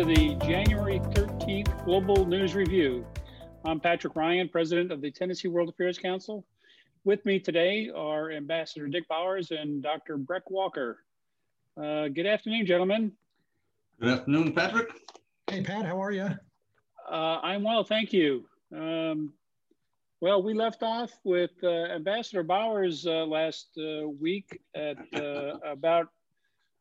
[0.00, 3.04] to the January 13th Global News Review.
[3.66, 6.42] I'm Patrick Ryan, President of the Tennessee World Affairs Council.
[7.04, 10.16] With me today are Ambassador Dick Bowers and Dr.
[10.16, 11.00] Breck Walker.
[11.76, 13.12] Uh, good afternoon, gentlemen.
[14.00, 14.88] Good afternoon, Patrick.
[15.50, 16.30] Hey, Pat, how are you?
[17.06, 18.46] Uh, I'm well, thank you.
[18.74, 19.34] Um,
[20.22, 26.08] well, we left off with uh, Ambassador Bowers uh, last uh, week at uh, about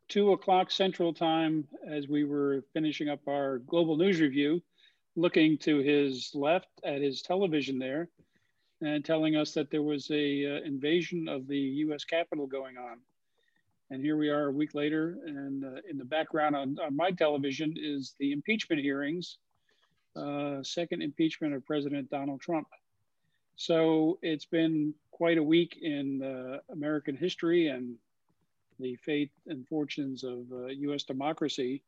[0.09, 4.61] two o'clock Central Time as we were finishing up our global news review,
[5.15, 8.09] looking to his left at his television there
[8.81, 12.03] and telling us that there was a uh, invasion of the U.S.
[12.05, 12.97] Capitol going on.
[13.91, 17.11] And here we are a week later, and uh, in the background on, on, my
[17.11, 19.37] television is the impeachment hearings,
[20.15, 22.67] uh, second impeachment of President Donald Trump.
[23.55, 27.95] So it's been quite a week in uh, American history and
[28.79, 31.03] the fate and fortunes of uh, U.S.
[31.03, 31.83] democracy.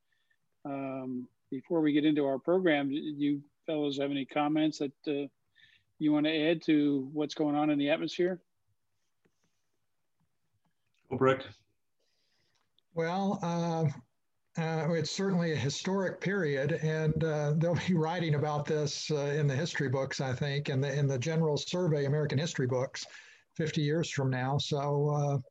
[0.65, 5.27] Um, before we get into our program, do you fellows have any comments that uh,
[5.99, 8.39] you want to add to what's going on in the atmosphere?
[11.11, 11.43] Breck.
[12.93, 13.85] Well, uh,
[14.61, 19.47] uh, it's certainly a historic period, and uh, they'll be writing about this uh, in
[19.47, 23.05] the history books, I think, and in, in the general survey American history books
[23.55, 24.57] 50 years from now.
[24.57, 25.41] So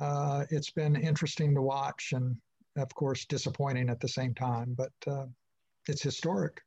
[0.00, 2.36] uh, it's been interesting to watch and,
[2.76, 5.26] of course, disappointing at the same time, but uh,
[5.88, 6.60] it's historic.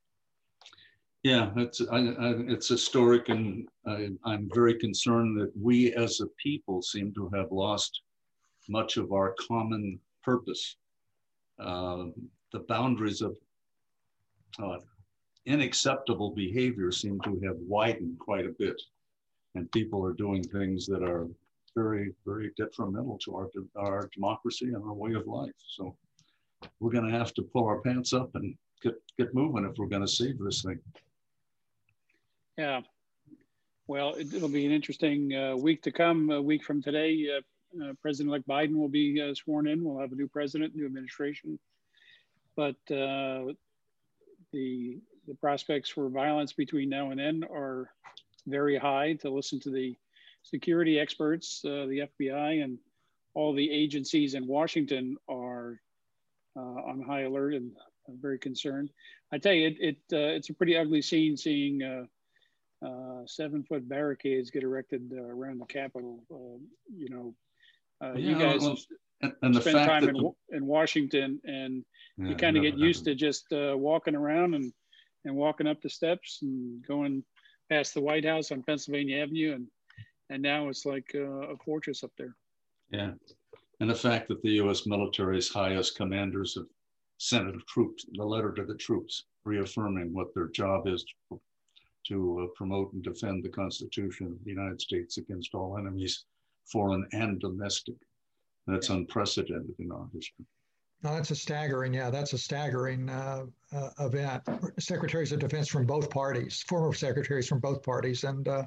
[1.23, 6.27] Yeah, it's I, I, it's historic, and I, am very concerned that we as a
[6.41, 8.01] people seem to have lost
[8.69, 10.77] much of our common purpose.
[11.59, 12.05] Uh,
[12.53, 13.35] the boundaries of
[14.63, 14.77] uh,
[15.45, 18.81] unacceptable behavior seem to have widened quite a bit,
[19.55, 21.27] and people are doing things that are
[21.79, 25.59] very, very detrimental to our, our democracy and our way of life.
[25.67, 25.95] So
[26.79, 29.87] we're going to have to pull our pants up and get, get moving if we're
[29.87, 30.79] going to save this thing.
[32.57, 32.81] Yeah.
[33.87, 36.29] Well, it, will be an interesting uh, week to come.
[36.31, 39.83] A week from today, uh, uh, President-elect Biden will be uh, sworn in.
[39.83, 41.57] We'll have a new president, new administration.
[42.55, 43.53] But uh,
[44.51, 47.91] the the prospects for violence between now and then are
[48.47, 49.13] very high.
[49.21, 49.95] To listen to the
[50.43, 52.77] security experts, uh, the FBI, and
[53.33, 55.79] all the agencies in Washington are
[56.55, 57.71] uh, on high alert and
[58.19, 58.89] very concerned.
[59.31, 63.63] I tell you, it, it uh, it's a pretty ugly scene seeing uh, uh, seven
[63.63, 66.23] foot barricades get erected uh, around the Capitol.
[66.91, 67.35] you know,
[68.01, 68.77] yeah, you guys well,
[69.21, 71.85] and, and spend time in, the, in, Washington, and
[72.17, 74.73] yeah, you kind of get used to just walking around and
[75.25, 77.23] and walking up the steps and going
[77.69, 79.67] past the White House on Pennsylvania Avenue and
[80.29, 82.35] and now it's like uh, a fortress up there.
[82.91, 83.11] Yeah,
[83.79, 84.85] and the fact that the U.S.
[84.85, 86.67] military's highest commanders have
[87.17, 91.39] sent a troops, the letter to the troops, reaffirming what their job is to,
[92.07, 96.25] to uh, promote and defend the Constitution of the United States against all enemies,
[96.65, 97.95] foreign and domestic.
[98.67, 98.97] That's yeah.
[98.97, 100.45] unprecedented in our history.
[101.01, 104.43] No, that's a staggering, yeah, that's a staggering uh, uh, event.
[104.79, 108.63] Secretaries of Defense from both parties, former secretaries from both parties, and uh,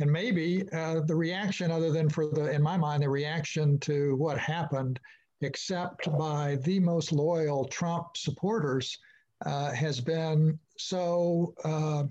[0.00, 4.16] and maybe uh, the reaction, other than for the, in my mind, the reaction to
[4.16, 4.98] what happened,
[5.40, 8.98] except by the most loyal Trump supporters,
[9.44, 12.04] uh, has been so uh,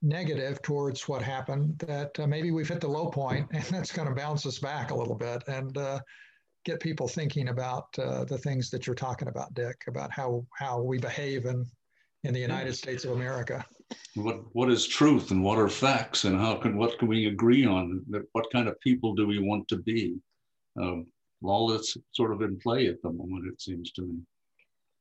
[0.00, 4.08] negative towards what happened that uh, maybe we've hit the low point, and that's going
[4.08, 6.00] to bounce us back a little bit and uh,
[6.64, 10.80] get people thinking about uh, the things that you're talking about, Dick, about how how
[10.80, 11.66] we behave in
[12.24, 13.64] in the United States of America
[14.14, 17.66] what what is truth and what are facts and how can what can we agree
[17.66, 18.04] on?
[18.32, 20.16] What kind of people do we want to be?
[20.80, 21.06] Um,
[21.42, 24.18] all that's sort of in play at the moment it seems to me.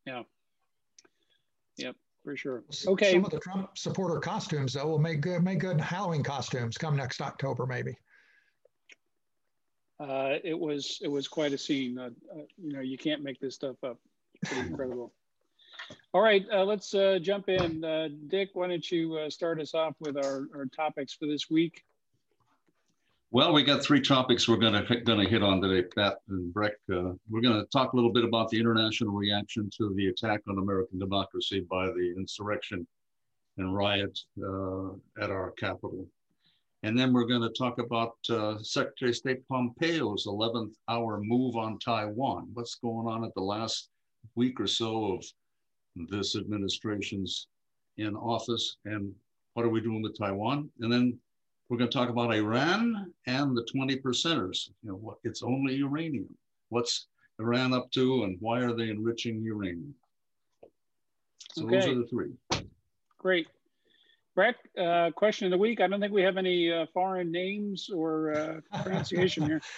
[0.06, 0.24] Yeah.
[1.78, 2.64] Yep for sure.
[2.88, 3.14] Okay.
[3.14, 6.96] some of the trump supporter costumes though will make good make good halloween costumes come
[6.96, 7.96] next october maybe.
[10.00, 11.98] Uh, it was it was quite a scene.
[11.98, 13.98] Uh, uh, you know you can't make this stuff up.
[14.36, 15.14] It's pretty incredible
[16.14, 17.84] all right, uh, let's uh, jump in.
[17.84, 21.50] Uh, Dick, why don't you uh, start us off with our, our topics for this
[21.50, 21.84] week?
[23.32, 26.54] Well, we got three topics we're going to going to hit on today, Pat and
[26.54, 26.74] Breck.
[26.92, 30.42] Uh, we're going to talk a little bit about the international reaction to the attack
[30.50, 32.86] on American democracy by the insurrection
[33.58, 34.90] and riot uh,
[35.22, 36.06] at our capital.
[36.84, 38.16] And then we're going to talk about
[38.66, 42.50] Secretary of State Pompeo's 11th hour move on Taiwan.
[42.54, 43.92] What's going on at the last
[44.36, 45.26] week or so of
[45.96, 47.48] this administration's
[47.98, 49.14] in office and
[49.54, 50.70] what are we doing with Taiwan?
[50.80, 51.18] And then
[51.70, 54.70] we're going to talk about Iran and the 20 percenters.
[54.84, 56.28] You know, what, it's only uranium.
[56.70, 57.08] What's
[57.40, 59.94] Iran up to and why are they enriching uranium?
[61.54, 61.76] So okay.
[61.76, 62.32] those are the three.
[63.18, 63.48] Great.
[64.36, 65.82] Breck, uh, question of the week.
[65.82, 69.62] I don't think we have any uh, foreign names or uh, pronunciation here.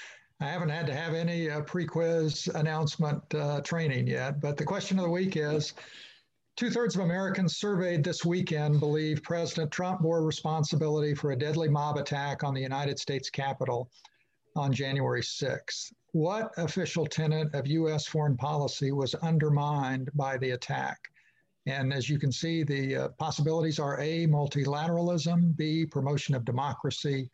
[0.43, 4.99] I haven't had to have any uh, pre-quiz announcement uh, training yet, but the question
[4.99, 5.73] of the week is,
[6.57, 11.95] two-thirds of Americans surveyed this weekend believe President Trump bore responsibility for a deadly mob
[11.95, 13.89] attack on the United States Capitol
[14.57, 15.93] on January 6th.
[16.11, 18.05] What official tenet of U.S.
[18.05, 20.99] foreign policy was undermined by the attack?
[21.67, 27.29] And as you can see, the uh, possibilities are A, multilateralism, B, promotion of democracy,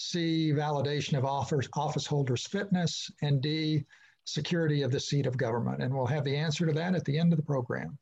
[0.00, 3.84] C, validation of office, office holders' fitness, and D,
[4.24, 5.82] security of the seat of government.
[5.82, 7.98] And we'll have the answer to that at the end of the program.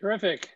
[0.00, 0.48] Terrific.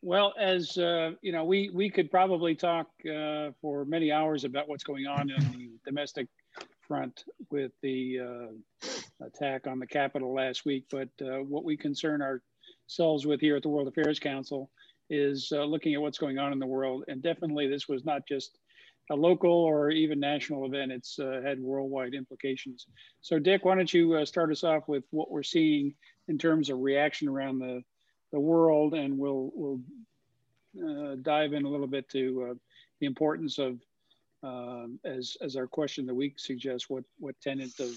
[0.00, 4.68] Well, as uh, you know, we we could probably talk uh, for many hours about
[4.68, 6.28] what's going on in the domestic
[6.86, 10.84] front with the uh, attack on the Capitol last week.
[10.88, 14.70] But uh, what we concern ourselves with here at the World Affairs Council
[15.10, 17.04] is uh, looking at what's going on in the world.
[17.08, 18.58] And definitely, this was not just
[19.10, 20.92] a local or even national event.
[20.92, 22.86] It's uh, had worldwide implications.
[23.20, 25.94] So, Dick, why don't you start us off with what we're seeing
[26.28, 27.82] in terms of reaction around the
[28.32, 29.80] the world, and we'll we'll
[30.82, 32.54] uh, dive in a little bit to uh,
[33.00, 33.78] the importance of,
[34.42, 37.90] um, as as our question of the week suggests, what what tenet of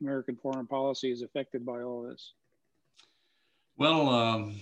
[0.00, 2.32] American foreign policy is affected by all this.
[3.76, 4.60] Well, um,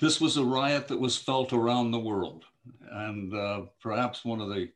[0.00, 2.44] this was a riot that was felt around the world,
[2.90, 4.68] and uh, perhaps one of the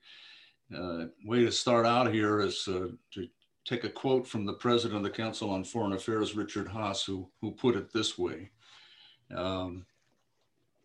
[0.77, 3.29] uh, way to start out here is uh, to
[3.65, 7.29] take a quote from the president of the Council on Foreign Affairs, Richard Haass, who,
[7.41, 8.51] who put it this way.
[9.35, 9.87] Um,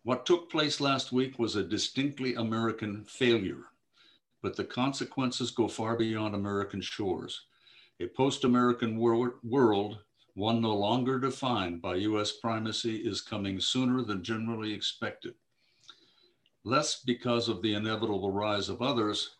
[0.04, 3.64] what took place last week was a distinctly American failure,
[4.42, 7.42] but the consequences go far beyond American shores.
[8.00, 9.98] A post American wor world,
[10.34, 15.34] one no longer defined by US primacy, is coming sooner than generally expected.
[16.64, 19.36] Less because of the inevitable rise of others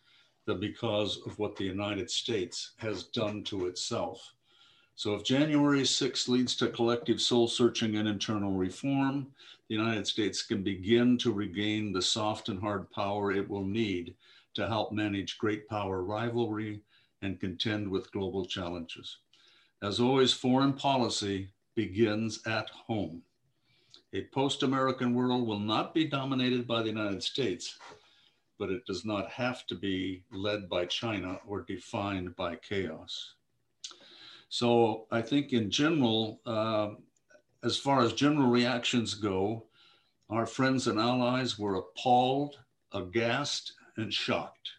[0.47, 4.35] than because of what the United States has done to itself.
[4.97, 9.29] So if January 6th leads to collective soul searching and internal reform,
[9.69, 14.15] the United States can begin to regain the soft and hard power it will need
[14.55, 16.81] to help manage great power rivalry
[17.23, 19.19] and contend with global challenges.
[19.83, 23.23] As always, foreign policy begins at home.
[24.15, 27.79] A post American world will not be dominated by the United States,
[28.59, 33.35] but it does not have to be led by China or defined by chaos.
[34.49, 36.95] So I think in general, uh,
[37.63, 39.67] as far as general reactions go,
[40.31, 42.57] our friends and allies were appalled,
[42.93, 44.71] aghast, and shocked.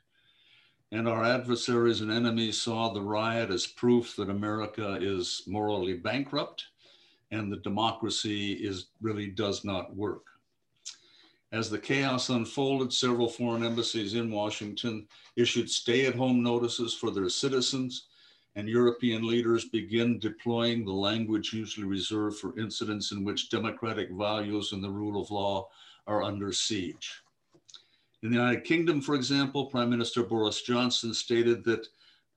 [0.92, 6.66] And our adversaries and enemies saw the riot as proof that America is morally bankrupt
[7.32, 10.26] and the democracy is really does not work.
[11.52, 17.10] As the chaos unfolded, several foreign embassies in Washington issued stay at home notices for
[17.10, 18.06] their citizens
[18.56, 24.74] and European leaders begin deploying the language usually reserved for incidents in which democratic values
[24.74, 25.68] and the rule of law
[26.08, 27.22] are under siege.
[28.22, 31.88] In the United Kingdom, for example, Prime Minister Boris Johnson stated that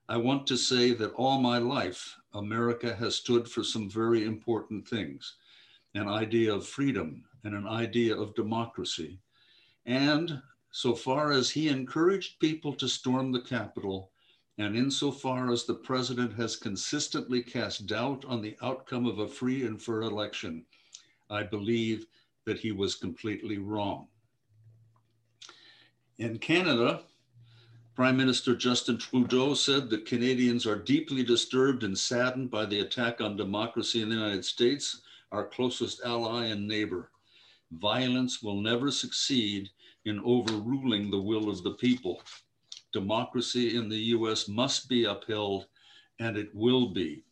[0.09, 4.87] I want to say that all my life, America has stood for some very important
[4.89, 5.37] things
[5.95, 9.19] an idea of freedom and an idea of democracy.
[9.85, 14.11] And so far as he encouraged people to storm the Capitol,
[14.59, 19.67] and insofar as the president has consistently cast doubt on the outcome of a free
[19.67, 20.65] and fair election,
[21.29, 22.07] I believe
[22.47, 24.09] that he was completely wrong.
[26.19, 27.03] In Canada,
[27.95, 33.21] Prime Minister Justin Trudeau said that Canadians are deeply disturbed and saddened by the attack
[33.21, 37.11] on democracy in the United States, our closest ally and neighbor.
[37.71, 39.71] Violence will never succeed
[40.05, 42.23] in overruling the will of the people
[42.93, 45.67] democracy in the US must be upheld,
[46.19, 47.25] and it will be.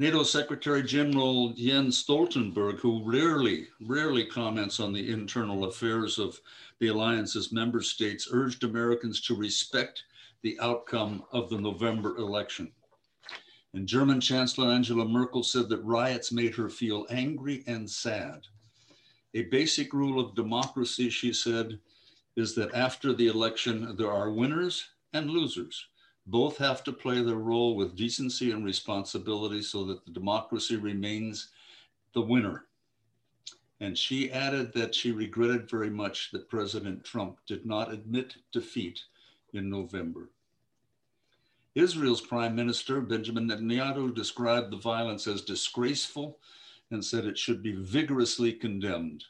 [0.00, 6.40] NATO Secretary General Jens Stoltenberg, who rarely, rarely comments on the internal affairs of
[6.78, 10.04] the alliance's member states, urged Americans to respect
[10.42, 12.70] the outcome of the November election.
[13.74, 18.42] And German Chancellor Angela Merkel said that riots made her feel angry and sad.
[19.34, 21.80] A basic rule of democracy, she said,
[22.36, 25.88] is that after the election, there are winners and losers.
[26.30, 31.48] Both have to play their role with decency and responsibility so that the democracy remains
[32.12, 32.66] the winner.
[33.80, 39.00] And she added that she regretted very much that President Trump did not admit defeat
[39.54, 40.28] in November.
[41.74, 46.38] Israel's Prime Minister Benjamin Netanyahu described the violence as disgraceful
[46.90, 49.24] and said it should be vigorously condemned.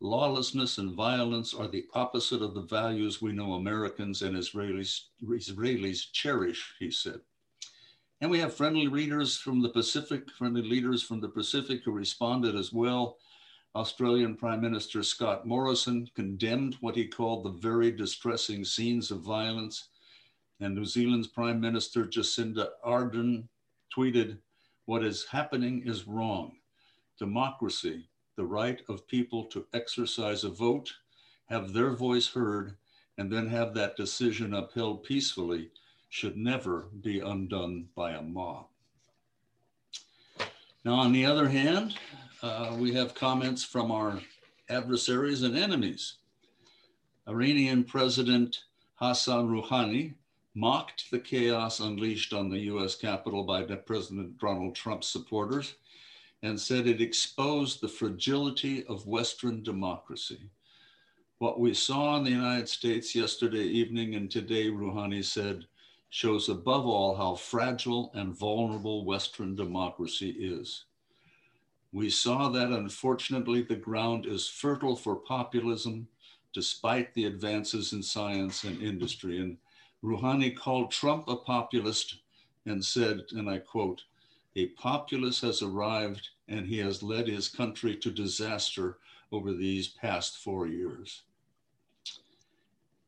[0.00, 6.12] Lawlessness and violence are the opposite of the values we know Americans and Israelis, Israelis
[6.12, 7.20] cherish, he said.
[8.20, 12.54] And we have friendly readers from the Pacific, friendly leaders from the Pacific who responded
[12.54, 13.18] as well.
[13.74, 19.88] Australian Prime Minister Scott Morrison condemned what he called the very distressing scenes of violence.
[20.60, 23.48] And New Zealand's Prime Minister Jacinda Ardern
[23.96, 24.38] tweeted,
[24.86, 26.56] What is happening is wrong.
[27.18, 28.07] Democracy,
[28.38, 30.94] the right of people to exercise a vote,
[31.46, 32.76] have their voice heard,
[33.18, 35.68] and then have that decision upheld peacefully
[36.08, 38.66] should never be undone by a mob.
[40.84, 41.96] Now, on the other hand,
[42.40, 44.20] uh, we have comments from our
[44.70, 46.18] adversaries and enemies.
[47.28, 48.60] Iranian President
[48.94, 50.14] Hassan Rouhani
[50.54, 55.74] mocked the chaos unleashed on the US Capitol by President Donald Trump's supporters
[56.42, 60.50] and said it exposed the fragility of Western democracy.
[61.38, 65.66] What we saw in the United States yesterday evening and today, Rouhani said,
[66.10, 70.84] shows above all how fragile and vulnerable Western democracy is.
[71.92, 76.08] We saw that unfortunately the ground is fertile for populism
[76.54, 79.38] despite the advances in science and industry.
[79.40, 79.58] And
[80.02, 82.16] Rouhani called Trump a populist
[82.66, 84.02] and said, and I quote,
[84.58, 88.98] a populace has arrived and he has led his country to disaster
[89.30, 91.22] over these past four years.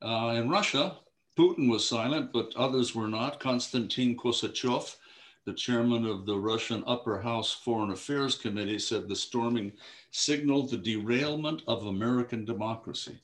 [0.01, 0.97] Uh, in Russia,
[1.37, 3.41] Putin was silent, but others were not.
[3.41, 4.97] Konstantin Kosachev,
[5.45, 9.73] the chairman of the Russian Upper House Foreign Affairs Committee, said the storming
[10.13, 13.19] signaled the derailment of American democracy.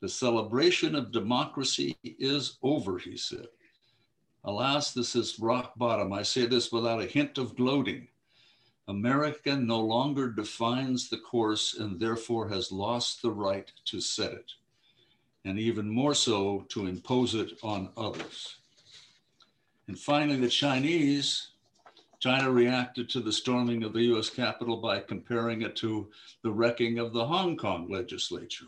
[0.00, 3.48] The celebration of democracy is over, he said.
[4.46, 6.12] Alas, this is rock bottom.
[6.12, 8.06] I say this without a hint of gloating.
[8.86, 14.52] America no longer defines the course and therefore has lost the right to set it
[15.44, 18.56] and even more so to impose it on others.
[19.86, 21.48] And finally, the Chinese,
[22.18, 26.08] China reacted to the storming of the US Capitol by comparing it to
[26.42, 28.66] the wrecking of the Hong Kong legislature.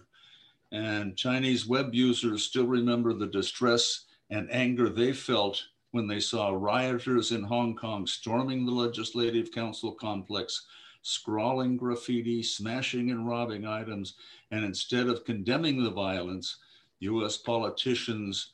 [0.71, 6.51] And Chinese web users still remember the distress and anger they felt when they saw
[6.51, 10.67] rioters in Hong Kong storming the Legislative Council complex,
[11.03, 14.15] scrawling graffiti, smashing and robbing items,
[14.51, 16.57] and instead of condemning the violence,
[17.01, 18.53] US politicians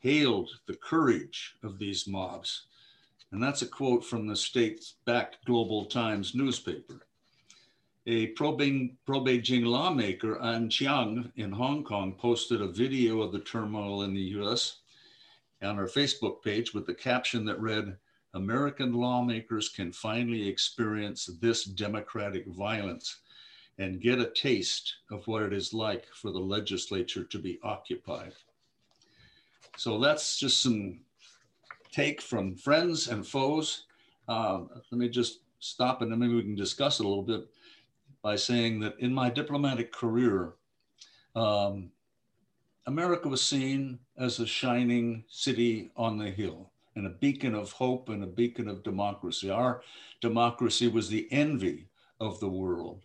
[0.00, 2.66] hailed the courage of these mobs.
[3.32, 7.06] And that's a quote from the state backed Global Times newspaper.
[8.06, 13.40] A probing pro Beijing lawmaker, An Chiang, in Hong Kong, posted a video of the
[13.40, 14.78] turmoil in the US
[15.62, 17.96] on our Facebook page with the caption that read,
[18.34, 23.20] American lawmakers can finally experience this democratic violence
[23.78, 28.32] and get a taste of what it is like for the legislature to be occupied.
[29.76, 31.00] So that's just some
[31.92, 33.84] take from friends and foes.
[34.28, 37.46] Uh, let me just stop and then maybe we can discuss it a little bit
[38.22, 40.54] by saying that in my diplomatic career,
[41.34, 41.90] um,
[42.88, 48.08] America was seen as a shining city on the hill and a beacon of hope
[48.08, 49.50] and a beacon of democracy.
[49.50, 49.82] Our
[50.22, 53.02] democracy was the envy of the world.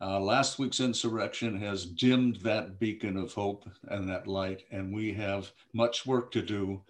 [0.00, 5.12] Uh, last week's insurrection has dimmed that beacon of hope and that light, and we
[5.14, 6.80] have much work to do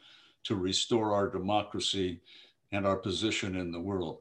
[0.44, 2.20] to restore our democracy
[2.72, 4.18] and our position in the world.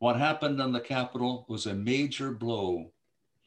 [0.00, 2.90] What happened in the Capitol was a major blow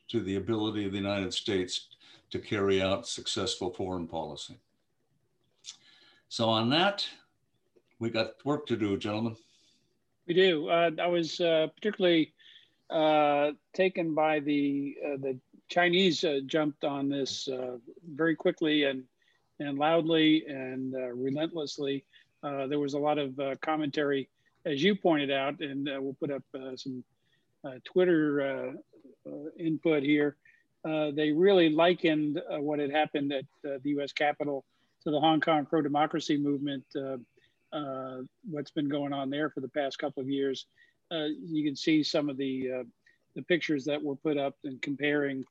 [0.07, 1.89] to the ability of the United States
[2.31, 4.57] to carry out successful foreign policy.
[6.29, 7.07] So, on that,
[7.99, 9.35] we got work to do, gentlemen.
[10.27, 10.69] We do.
[10.69, 12.33] Uh, I was uh, particularly
[12.89, 15.39] uh, taken by the uh, the
[15.69, 17.77] Chinese uh, jumped on this uh,
[18.13, 19.03] very quickly and
[19.59, 22.03] and loudly and relentlessly.
[22.43, 24.29] There was a lot of commentary,
[24.65, 26.43] as you pointed out, and we'll put up
[26.75, 27.03] some
[27.85, 28.75] Twitter
[29.57, 30.35] input here.
[30.85, 34.11] They really likened what had happened at the U.S.
[34.13, 34.63] Capitol
[35.03, 36.85] to the Hong Kong pro-democracy movement.
[38.49, 40.67] what's been going on there for the past couple of years,
[41.11, 42.83] uh, you can see some of the uh,
[43.35, 45.43] the pictures that were put up and comparing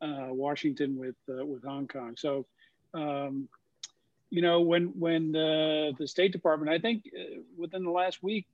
[0.00, 2.14] uh, Washington with uh, with Hong Kong.
[2.16, 2.46] So,
[2.94, 3.48] um,
[4.30, 8.46] you know, when when the the State Department, I think uh, within the last week,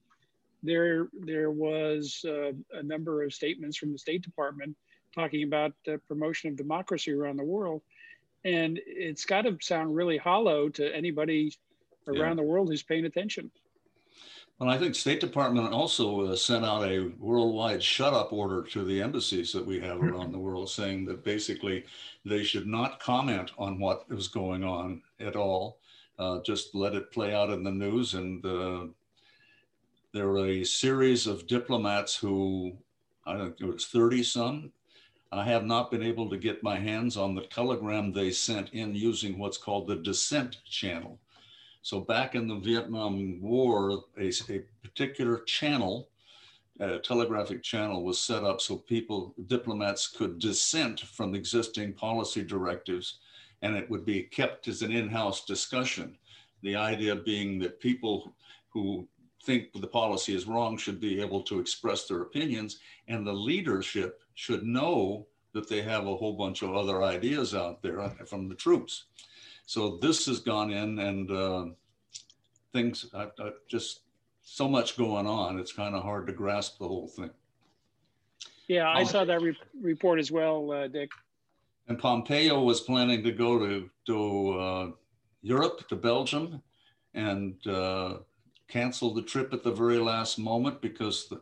[0.62, 4.76] there there was a number of statements from the State Department
[5.14, 7.82] talking about the promotion of democracy around the world,
[8.44, 11.54] and it's got to sound really hollow to anybody
[12.08, 12.42] around yeah.
[12.42, 13.50] the world who's paying attention.
[14.58, 18.84] Well, I think State Department also uh, sent out a worldwide shut up order to
[18.84, 21.84] the embassies that we have around the world, saying that basically
[22.24, 25.78] they should not comment on what is going on at all.
[26.18, 28.14] Uh, just let it play out in the news.
[28.14, 28.86] And uh,
[30.12, 32.72] there were a series of diplomats who,
[33.26, 34.72] I don't think it was 30 some.
[35.32, 38.94] I have not been able to get my hands on the telegram they sent in
[38.94, 41.18] using what's called the dissent channel
[41.82, 46.08] so back in the Vietnam War, a, a particular channel,
[46.78, 53.18] a telegraphic channel was set up so people, diplomats could dissent from existing policy directives
[53.62, 56.16] and it would be kept as an in-house discussion.
[56.62, 58.32] The idea being that people
[58.68, 59.08] who
[59.44, 64.21] think the policy is wrong should be able to express their opinions and the leadership
[64.34, 68.54] should know that they have a whole bunch of other ideas out there from the
[68.54, 69.04] troops.
[69.66, 71.64] So this has gone in and uh,
[72.72, 74.00] things, uh, uh, just
[74.42, 75.58] so much going on.
[75.58, 77.30] It's kind of hard to grasp the whole thing.
[78.68, 81.10] Yeah, I saw that re report as well, uh, Dick.
[81.88, 84.90] And Pompeo was planning to go to, to uh,
[85.42, 86.62] Europe, to Belgium,
[87.14, 88.18] and uh,
[88.68, 91.40] cancel the trip at the very last moment because the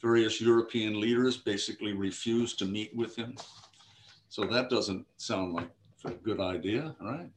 [0.00, 3.36] various European leaders basically refused to meet with him.
[4.28, 5.70] So that doesn't sound like
[6.04, 7.30] a good idea, right?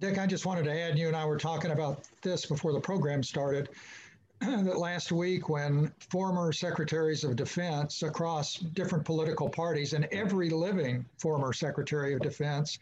[0.00, 2.80] Dick, I just wanted to add, you and I were talking about this before the
[2.80, 3.68] program started,
[4.40, 11.04] that last week when former secretaries of defense across different political parties and every living
[11.18, 12.78] former secretary of defense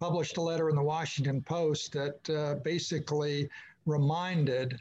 [0.00, 3.48] published a letter in the Washington Post that uh, basically
[3.86, 4.80] reminded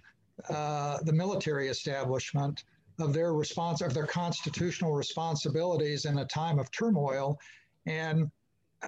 [0.49, 2.63] uh, the military establishment
[2.99, 7.39] of their response of their constitutional responsibilities in a time of turmoil
[7.86, 8.29] and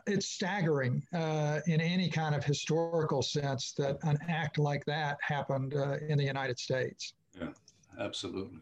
[0.07, 5.73] it's staggering uh, in any kind of historical sense that an act like that happened
[5.73, 7.13] uh, in the United States.
[7.39, 7.49] Yeah,
[7.99, 8.59] absolutely.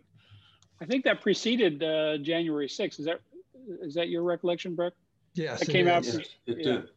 [0.81, 2.99] I think that preceded uh, January 6th.
[2.99, 3.21] Is that
[3.81, 4.93] is that your recollection, Breck?
[5.35, 6.03] Yes, it, it came out.
[6.03, 6.63] Yes, it yeah.
[6.63, 6.89] did.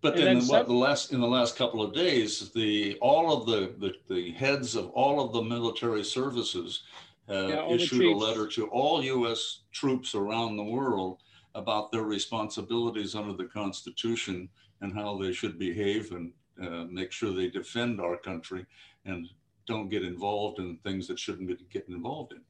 [0.00, 3.46] But then, then what, the last in the last couple of days, the all of
[3.46, 6.82] the the, the heads of all of the military services
[7.28, 9.60] yeah, issued a letter to all U.S.
[9.72, 11.18] troops around the world
[11.54, 14.48] about their responsibilities under the Constitution
[14.80, 18.64] and how they should behave and uh, make sure they defend our country
[19.04, 19.28] and
[19.66, 22.40] don't get involved in things that shouldn't be getting involved in.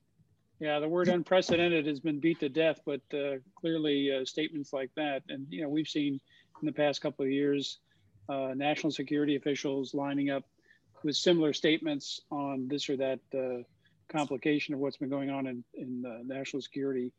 [0.61, 4.91] Yeah, the word unprecedented has been beat to death, but uh, clearly uh, statements like
[4.97, 6.21] that, and you know, we've seen
[6.61, 7.79] in the past couple of years
[8.29, 10.45] uh, national security officials lining up
[11.05, 13.63] with similar statements on this or that uh,
[14.09, 17.13] complication of what's been going on in, in uh, national security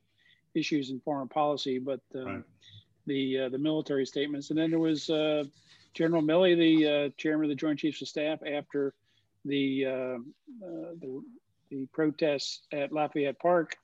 [0.56, 2.44] issues and foreign policy, but um, right.
[3.06, 4.50] the uh, the military statements.
[4.50, 5.44] And then there was uh,
[5.94, 8.94] General Milley, the uh, chairman of the Joint Chiefs of Staff, after
[9.46, 10.18] the uh,
[10.62, 11.24] the,
[11.70, 13.78] the, protests at Lafayette Park,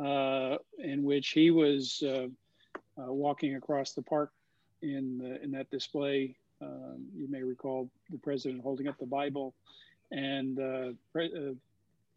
[0.00, 2.26] uh, in which he was uh,
[2.96, 4.32] walking across the park
[4.82, 6.36] in the, in that display.
[6.60, 9.54] Um, you may recall the president holding up the Bible,
[10.10, 10.58] and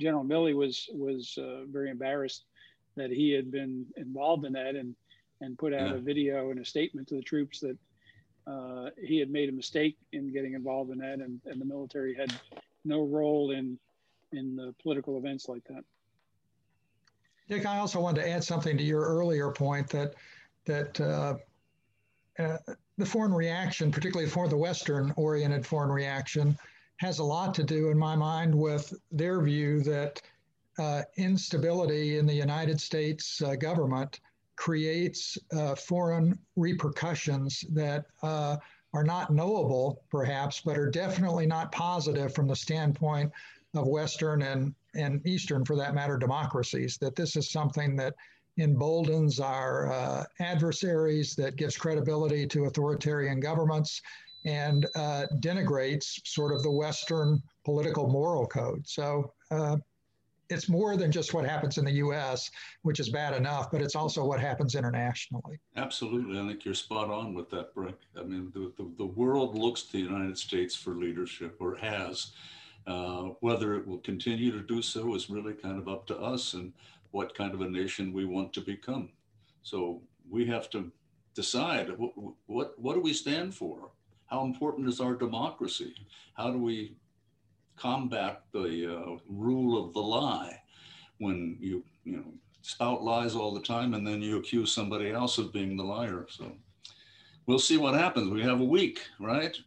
[0.01, 1.37] General Milley was was
[1.69, 2.45] very embarrassed
[2.95, 4.95] that he had been involved in that and
[5.41, 5.95] and put out yeah.
[5.95, 7.77] a video and a statement to the troops that
[8.47, 12.13] uh, he had made a mistake in getting involved in that and, and the military
[12.13, 12.33] had
[12.85, 13.77] no role in
[14.33, 15.83] in the political events like that.
[17.49, 20.13] Dick, I also wanted to add something to your earlier point that
[20.65, 21.35] that uh,
[22.39, 22.57] uh,
[22.97, 26.57] the foreign reaction, particularly for the Western-oriented foreign reaction,
[27.01, 30.21] has a lot to do, in my mind, with their view that
[30.77, 34.19] uh, instability in the United States uh, government
[34.55, 38.55] creates uh, foreign repercussions that uh,
[38.93, 43.31] are not knowable, perhaps, but are definitely not positive from the standpoint
[43.73, 46.99] of Western and, and Eastern, for that matter, democracies.
[46.99, 48.13] That this is something that
[48.57, 54.03] emboldens our uh, adversaries, that gives credibility to authoritarian governments,
[54.45, 58.87] and uh, denigrates sort of the Western political moral code.
[58.87, 59.77] So uh,
[60.49, 62.49] it's more than just what happens in the U.S.,
[62.81, 65.59] which is bad enough, but it's also what happens internationally.
[65.77, 67.95] Absolutely, I think you're spot on with that, Breck.
[68.19, 72.31] I mean, the, the, the world looks to the United States for leadership, or has.
[72.87, 76.55] Uh, whether it will continue to do so is really kind of up to us
[76.55, 76.73] and
[77.11, 79.09] what kind of a nation we want to become.
[79.61, 80.91] So we have to
[81.35, 82.13] decide what,
[82.47, 83.91] what, what do we stand for?
[84.31, 85.93] How important is our democracy?
[86.33, 86.95] How do we
[87.75, 90.61] combat the uh, rule of the lie
[91.17, 95.37] when you you know spout lies all the time and then you accuse somebody else
[95.37, 96.51] of being the liar so
[97.47, 99.57] we'll see what happens we have a week right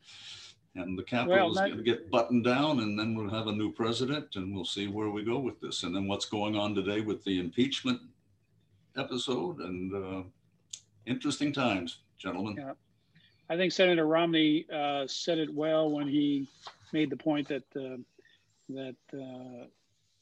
[0.77, 3.53] and the capital well, is going to get buttoned down, and then we'll have a
[3.53, 5.85] new president, and we'll see where we go with this.
[5.85, 8.01] And then what's going on today with the impeachment
[8.97, 10.23] episode, and uh,
[11.07, 12.57] interesting times, gentlemen.
[12.59, 12.73] Yeah.
[13.51, 16.49] I think Senator Romney uh, said it well when he
[16.93, 17.99] made the point that uh,
[18.71, 19.67] that uh,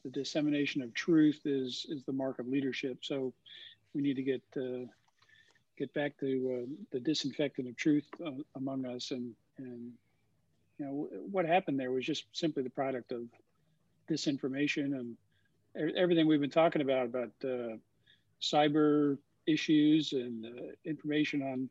[0.03, 2.99] the dissemination of truth is is the mark of leadership.
[3.01, 3.33] So
[3.93, 4.85] we need to get uh,
[5.77, 9.91] get back to uh, the disinfectant of truth uh, among us, and and
[10.77, 13.21] you know what happened there was just simply the product of
[14.09, 15.15] disinformation and
[15.95, 17.31] everything we've been talking about about
[18.41, 20.45] cyber issues and
[20.85, 21.69] information on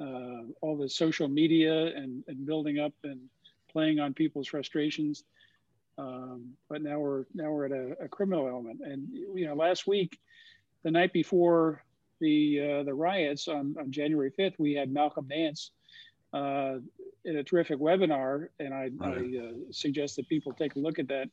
[0.00, 3.20] uh, all the social media and, and building up and
[3.70, 5.24] playing on people's frustrations.
[5.98, 8.80] Um, but now we're now we're at a, a, criminal element.
[8.82, 10.18] And you know, last week,
[10.82, 11.84] the night before
[12.20, 15.72] the uh, the riots on, on January 5th, we had Malcolm Nance
[16.32, 16.76] uh,
[17.24, 19.18] in a terrific webinar, and I, right.
[19.18, 21.28] I uh, suggest that people take a look at that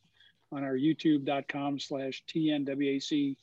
[0.51, 3.37] on our YouTube.com/slash TNWAC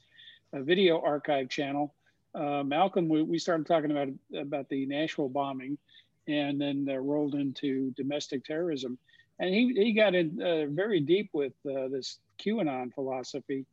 [0.53, 1.95] uh, video archive channel.
[2.35, 5.79] Uh, Malcolm, we, we, started talking about about the Nashville bombing,
[6.27, 8.99] and then uh, rolled into domestic terrorism,
[9.39, 10.37] and he he got in
[10.75, 13.67] very deep with this QAnon philosophy,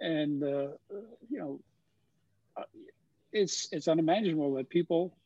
[0.00, 0.78] and you
[1.30, 1.60] know
[3.32, 5.16] it's it's unimaginable that people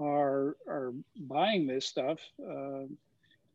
[0.00, 2.18] are are buying this stuff.
[2.40, 2.82] Uh,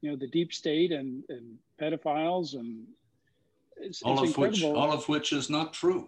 [0.01, 2.85] you know, the deep state and, and pedophiles and
[3.75, 6.07] it's, all it's of which all of which is not true.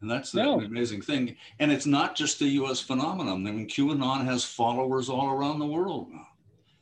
[0.00, 0.60] And that's the no.
[0.60, 1.36] amazing thing.
[1.58, 2.80] And it's not just a U.S.
[2.80, 3.46] phenomenon.
[3.46, 6.26] I mean, QAnon has followers all around the world now.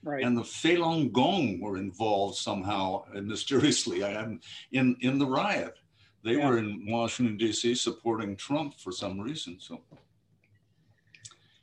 [0.02, 0.22] Right.
[0.22, 4.02] And the Falun Gong were involved somehow and mysteriously
[4.72, 5.78] in in the riot.
[6.22, 6.48] They yeah.
[6.48, 7.74] were in Washington D.C.
[7.74, 9.58] supporting Trump for some reason.
[9.58, 9.80] So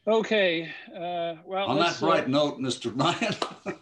[0.05, 0.69] Okay.
[0.93, 2.91] Uh, well, on that bright uh, note, Mr.
[3.65, 3.77] Ryan,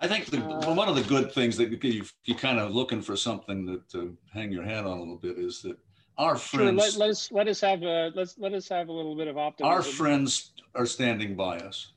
[0.00, 3.02] I think the, uh, one of the good things that you you kind of looking
[3.02, 5.76] for something that to hang your hat on a little bit is that
[6.18, 6.70] our friends.
[6.70, 9.28] Sure, let, let, us let us have a let's let us have a little bit
[9.28, 9.72] of optimism.
[9.72, 11.92] Our friends are standing by us.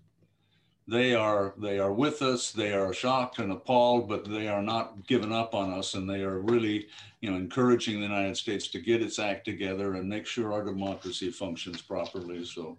[0.88, 2.52] They are they are with us.
[2.52, 6.22] They are shocked and appalled, but they are not giving up on us, and they
[6.22, 6.88] are really
[7.22, 10.64] you know, encouraging the United States to get its act together and make sure our
[10.64, 12.46] democracy functions properly.
[12.46, 12.78] So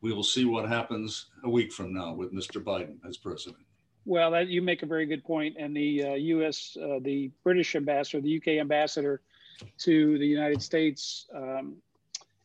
[0.00, 2.62] we will see what happens a week from now with Mr.
[2.62, 3.64] Biden as president.
[4.04, 5.56] Well, that, you make a very good point.
[5.58, 8.58] And the uh, U.S., uh, the British ambassador, the U.K.
[8.58, 9.22] ambassador
[9.78, 11.76] to the United States, um,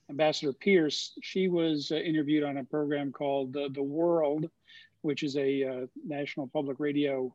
[0.09, 4.49] Ambassador Pierce, she was uh, interviewed on a program called The World,
[5.01, 7.33] which is a uh, national public radio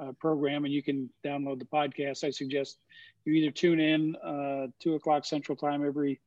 [0.00, 2.24] uh, program, and you can download the podcast.
[2.24, 2.78] I suggest
[3.24, 6.20] you either tune in uh, two o'clock Central Time every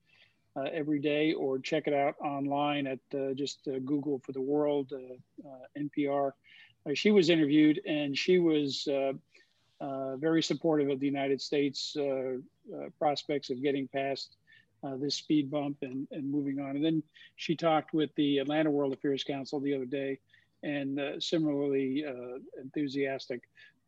[0.56, 4.42] uh, every day, or check it out online at uh, just uh, Google for the
[4.42, 6.32] World uh, NPR.
[6.94, 8.88] she was interviewed, and she was
[10.18, 11.96] very supportive of the United States
[13.00, 14.38] prospects of getting past
[14.98, 16.76] this speed bump and, and moving on.
[16.76, 17.04] And then
[17.36, 20.20] she talked with the Atlanta World Affairs Council the other day
[20.64, 23.42] and uh, similarly uh, enthusiastic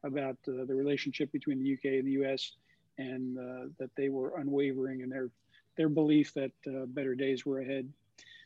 [0.04, 2.54] about uh, the relationship between the UK and the US,
[2.98, 5.30] and uh, that they were unwavering in their
[5.76, 7.92] their belief that uh, better days were ahead.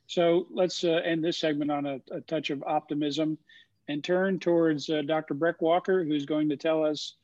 [0.07, 3.37] So let's uh, end this segment on a, a, touch of optimism
[3.89, 5.33] and turn towards Dr.
[5.33, 7.15] Breck Walker, who's going to tell us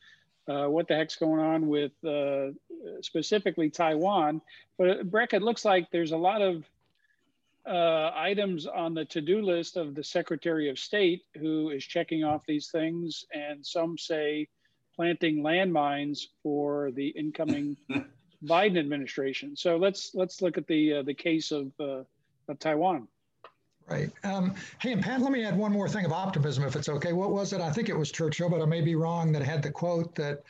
[0.45, 1.91] what the heck's going on with
[3.01, 4.41] specifically Taiwan.
[4.77, 6.65] But Breck, it looks like there's a lot of
[7.65, 12.45] uh, items on the to-do list of the Secretary of State who is checking off
[12.45, 14.47] these things, and some say
[14.95, 17.77] planting landmines for the incoming
[18.45, 19.55] Biden administration.
[19.55, 22.03] So let's let's look at the uh, the case of uh,
[22.49, 23.07] of Taiwan.
[23.87, 24.09] Right.
[24.23, 27.11] Um, hey, and Pat, let me add one more thing of optimism, if it's okay.
[27.11, 27.59] What was it?
[27.59, 29.31] I think it was Churchill, but I may be wrong.
[29.33, 30.43] That had the quote that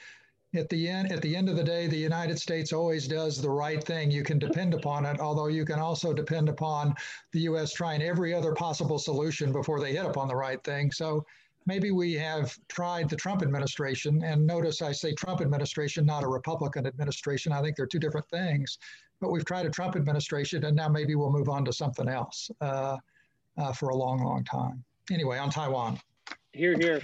[0.56, 3.50] at the end at the end of the day the united states always does the
[3.50, 6.94] right thing you can depend upon it although you can also depend upon
[7.32, 11.26] the us trying every other possible solution before they hit upon the right thing so
[11.66, 16.28] maybe we have tried the trump administration and notice i say trump administration not a
[16.28, 18.78] republican administration i think they're two different things
[19.20, 22.52] but we've tried a trump administration and now maybe we'll move on to something else
[22.62, 22.98] uh,
[23.58, 26.00] uh, for a long long time anyway on taiwan
[26.54, 27.02] here here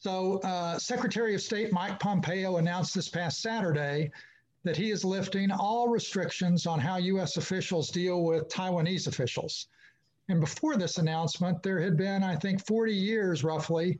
[0.00, 4.10] so, uh, Secretary of State Mike Pompeo announced this past Saturday
[4.64, 7.36] that he is lifting all restrictions on how U.S.
[7.36, 9.68] officials deal with Taiwanese officials.
[10.30, 13.98] And before this announcement, there had been, I think, 40 years roughly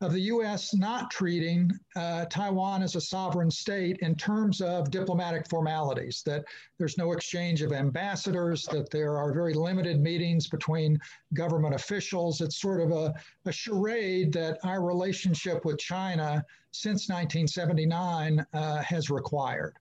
[0.00, 0.74] of the U.S.
[0.74, 6.44] not treating uh, Taiwan as a sovereign state in terms of diplomatic formalities, that
[6.78, 11.00] there's no exchange of ambassadors, that there are very limited meetings between
[11.34, 12.40] government officials.
[12.40, 13.12] It's sort of a,
[13.46, 19.74] a charade that our relationship with China since 1979 uh, has required.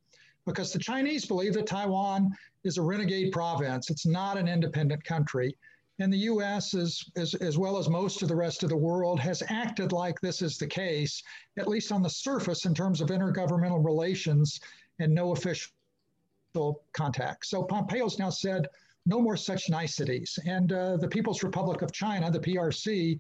[0.48, 2.32] Because the Chinese believe that Taiwan
[2.64, 5.56] is a renegade province, it's not an independent country.
[6.00, 9.42] And the US, as, as, well as most of the rest of the world, has
[9.50, 11.24] acted like this is the case,
[11.58, 14.60] at least on the surface, in terms of intergovernmental relations
[15.00, 15.72] and no official
[16.94, 17.48] contact.
[17.48, 18.68] So Pompeo's now said
[19.08, 20.38] no more such niceties.
[20.46, 23.20] And uh, the People's Republic of China, the PRC,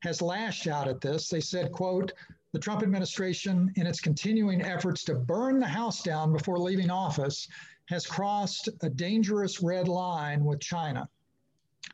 [0.00, 1.28] has lashed out at this.
[1.28, 2.12] They said, quote,
[2.52, 7.48] the Trump administration, in its continuing efforts to burn the House down before leaving office,
[7.86, 11.08] has crossed a dangerous red line with China.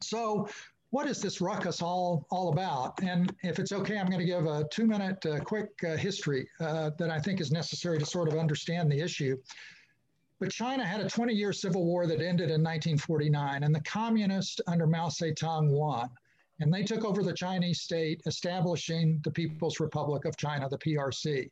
[0.03, 0.49] So,
[0.91, 3.03] what is this ruckus all, all about?
[3.03, 6.49] And if it's okay, I'm going to give a two minute uh, quick uh, history
[6.61, 9.37] uh, that I think is necessary to sort of understand the issue.
[10.39, 14.61] But China had a 20 year civil war that ended in 1949, and the communists
[14.67, 16.09] under Mao Zedong won.
[16.61, 21.51] And they took over the Chinese state, establishing the People's Republic of China, the PRC.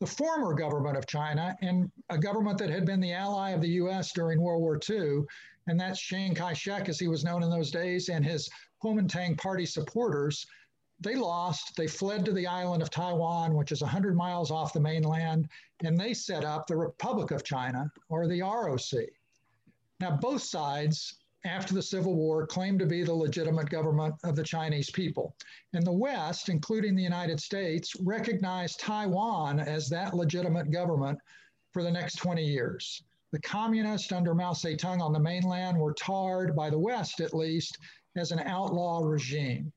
[0.00, 3.80] The former government of China, and a government that had been the ally of the
[3.82, 5.24] US during World War II,
[5.68, 8.48] and that's Chiang Kai shek, as he was known in those days, and his
[8.82, 10.46] Kuomintang party supporters.
[11.00, 11.76] They lost.
[11.76, 15.48] They fled to the island of Taiwan, which is 100 miles off the mainland,
[15.84, 19.06] and they set up the Republic of China, or the ROC.
[20.00, 24.42] Now, both sides, after the Civil War, claimed to be the legitimate government of the
[24.42, 25.36] Chinese people.
[25.72, 31.18] And the West, including the United States, recognized Taiwan as that legitimate government
[31.72, 33.02] for the next 20 years.
[33.30, 37.76] The communists under Mao Zedong on the mainland were tarred, by the West at least,
[38.16, 39.72] as an outlaw regime.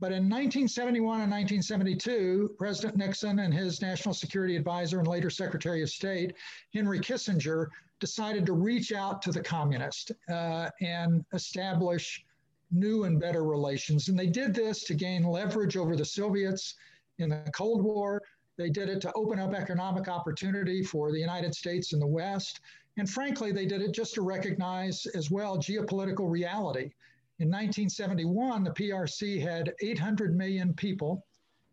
[0.00, 5.82] But in 1971 and 1972, President Nixon and his national security advisor and later Secretary
[5.82, 6.34] of State,
[6.72, 7.68] Henry Kissinger,
[8.00, 12.24] decided to reach out to the communists uh, and establish
[12.70, 14.08] new and better relations.
[14.08, 16.76] And they did this to gain leverage over the Soviets
[17.18, 18.22] in the Cold War.
[18.56, 22.60] They did it to open up economic opportunity for the United States and the West.
[22.96, 26.92] And frankly, they did it just to recognize as well geopolitical reality.
[27.38, 31.24] In 1971, the PRC had 800 million people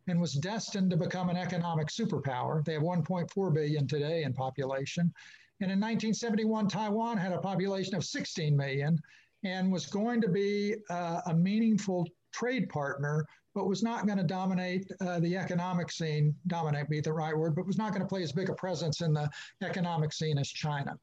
[0.07, 2.63] and was destined to become an economic superpower.
[2.63, 5.13] They have 1.4 billion today in population.
[5.59, 8.97] And in 1971, Taiwan had a population of 16 million
[9.43, 14.23] and was going to be uh, a meaningful trade partner, but was not going to
[14.23, 18.07] dominate uh, the economic scene, dominate be the right word, but was not going to
[18.07, 19.29] play as big a presence in the
[19.61, 20.97] economic scene as China.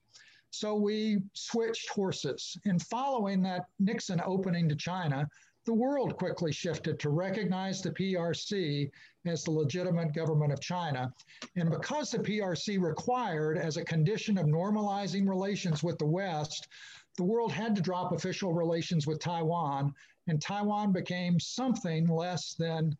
[0.54, 2.56] So we switched horses.
[2.64, 5.28] And following that Nixon opening to China,
[5.66, 8.88] the world quickly shifted to recognize the PRC
[9.26, 11.12] as the legitimate government of China.
[11.56, 16.68] And because the PRC required, as a condition of normalizing relations with the West,
[17.16, 19.92] the world had to drop official relations with Taiwan,
[20.28, 22.96] and Taiwan became something less than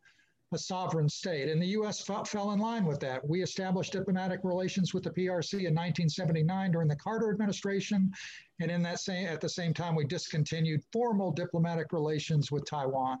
[0.53, 1.49] a sovereign state.
[1.49, 2.01] And the U.S.
[2.01, 3.27] fell in line with that.
[3.27, 8.11] We established diplomatic relations with the PRC in 1979 during the Carter administration,
[8.59, 13.19] and in that same at the same time we discontinued formal diplomatic relations with Taiwan.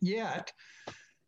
[0.00, 0.52] Yet.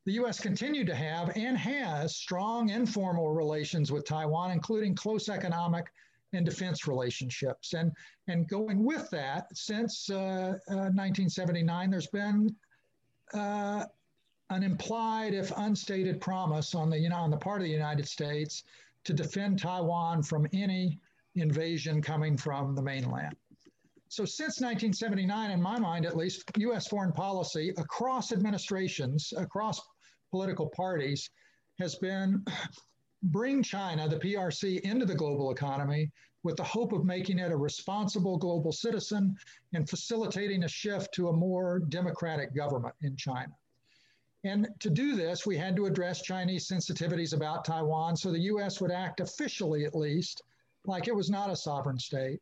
[0.06, 0.38] The U.S.
[0.38, 5.86] continued to have and has strong informal relations with Taiwan, including close economic
[6.34, 7.72] and defense relationships.
[7.72, 7.90] And,
[8.28, 12.54] and going with that, since uh, uh, 1979, there's been
[13.32, 13.84] uh,
[14.54, 18.06] an implied, if unstated, promise on the you know on the part of the United
[18.06, 18.62] States
[19.02, 21.00] to defend Taiwan from any
[21.34, 23.34] invasion coming from the mainland.
[24.08, 26.86] So since 1979, in my mind at least, U.S.
[26.86, 29.80] foreign policy across administrations, across
[30.30, 31.28] political parties,
[31.80, 32.44] has been
[33.24, 36.12] bring China, the PRC, into the global economy
[36.44, 39.34] with the hope of making it a responsible global citizen
[39.72, 43.52] and facilitating a shift to a more democratic government in China.
[44.44, 48.78] And to do this, we had to address Chinese sensitivities about Taiwan so the US
[48.80, 50.42] would act officially, at least,
[50.84, 52.38] like it was not a sovereign state.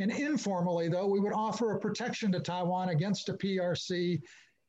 [0.00, 4.20] And informally, though, we would offer a protection to Taiwan against a PRC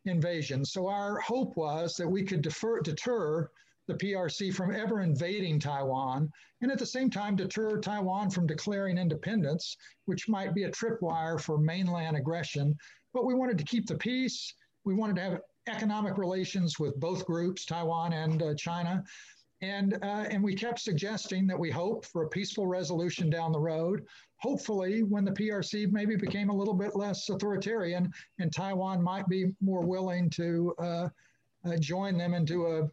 [0.06, 0.64] invasion.
[0.64, 3.50] So our hope was that we could defer, deter
[3.88, 9.00] the PRC from ever invading Taiwan, and at the same time deter Taiwan from declaring
[9.00, 12.76] independence, which might be a tripwire for mainland aggression.
[13.14, 14.54] But we wanted to keep the peace.
[14.84, 19.04] We wanted to have economic relations with both groups, Taiwan and uh, China.
[19.62, 23.60] And, uh, and we kept suggesting that we hope for a peaceful resolution down the
[23.60, 24.06] road.
[24.38, 29.54] Hopefully, when the PRC maybe became a little bit less authoritarian and Taiwan might be
[29.62, 31.10] more willing to uh,
[31.66, 32.90] uh join them into a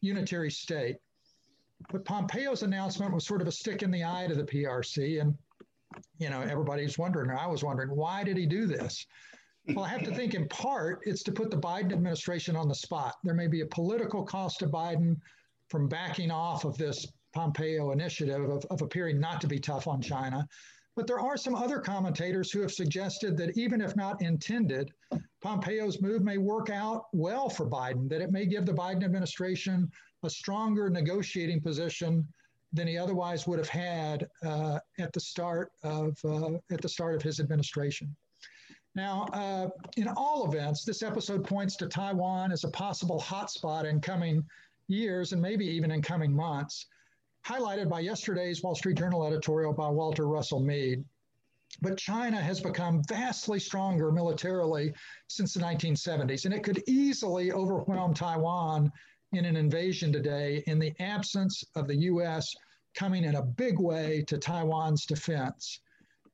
[0.00, 0.96] unitary state.
[1.90, 5.20] But Pompeo's announcement was sort of a stick in the eye to the PRC.
[5.20, 5.36] And,
[6.18, 9.06] you know, everybody's wondering, I was wondering, why did he do this?
[9.68, 12.74] Well, I have to think in part it's to put the Biden administration on the
[12.74, 13.14] spot.
[13.22, 15.16] There may be a political cost to Biden
[15.68, 20.00] from backing off of this Pompeo initiative of, of appearing not to be tough on
[20.00, 20.46] China.
[20.96, 24.92] But there are some other commentators who have suggested that even if not intended,
[25.40, 29.90] Pompeo's move may work out well for Biden, that it may give the Biden administration
[30.24, 32.26] a stronger negotiating position
[32.72, 37.14] than he otherwise would have had uh, at the start of uh, at the start
[37.14, 38.14] of his administration.
[38.94, 44.00] Now, uh, in all events, this episode points to Taiwan as a possible hotspot in
[44.00, 44.44] coming
[44.88, 46.86] years and maybe even in coming months,
[47.46, 51.04] highlighted by yesterday's Wall Street Journal editorial by Walter Russell Mead.
[51.80, 54.92] But China has become vastly stronger militarily
[55.28, 58.90] since the 1970s, and it could easily overwhelm Taiwan
[59.32, 62.52] in an invasion today in the absence of the U.S.
[62.94, 65.80] coming in a big way to Taiwan's defense.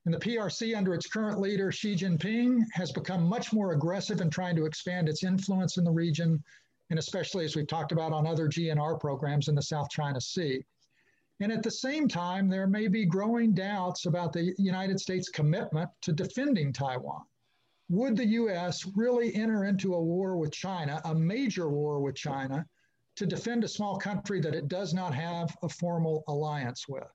[0.06, 4.30] And the PRC, under its current leader, Xi Jinping, has become much more aggressive in
[4.30, 6.42] trying to expand its influence in the region,
[6.90, 10.64] and especially as we've talked about on other GNR programs in the South China Sea.
[11.40, 15.90] And at the same time, there may be growing doubts about the United States' commitment
[16.02, 17.24] to defending Taiwan.
[17.88, 22.64] Would the US really enter into a war with China, a major war with China,
[23.16, 27.10] to defend a small country that it does not have a formal alliance with?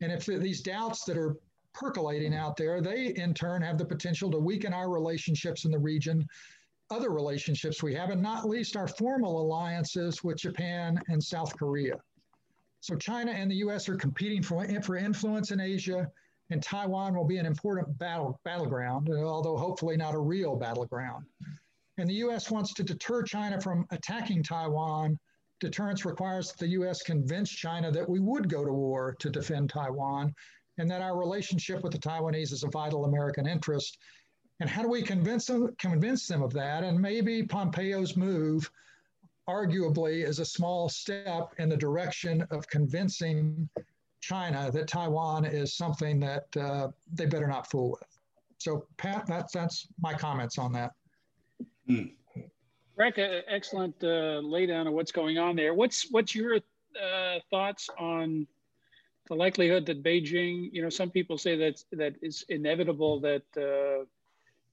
[0.00, 1.36] And if these doubts that are
[1.74, 5.78] percolating out there, they in turn have the potential to weaken our relationships in the
[5.78, 6.26] region,
[6.90, 11.96] other relationships we have, and not least our formal alliances with Japan and South Korea.
[12.80, 13.88] So China and the U.S.
[13.88, 16.10] are competing for, for influence in Asia,
[16.50, 21.24] and Taiwan will be an important battle battleground, although hopefully not a real battleground.
[21.98, 22.50] And the U.S.
[22.50, 25.18] wants to deter China from attacking Taiwan.
[25.60, 27.02] Deterrence requires that the U.S.
[27.02, 30.34] convince China that we would go to war to defend Taiwan,
[30.82, 33.98] and that our relationship with the Taiwanese is a vital American interest.
[34.58, 36.82] And how do we convince them, convince them of that?
[36.82, 38.68] And maybe Pompeo's move
[39.48, 43.68] arguably is a small step in the direction of convincing
[44.20, 48.18] China that Taiwan is something that uh, they better not fool with.
[48.58, 50.92] So, Pat, that's that's my comments on that.
[51.88, 52.12] Mm.
[52.96, 55.74] Rick, uh, excellent uh, laydown of what's going on there.
[55.74, 58.48] What's what's your uh, thoughts on
[59.28, 60.70] the likelihood that Beijing?
[60.72, 64.04] You know, some people say that that it's inevitable that uh,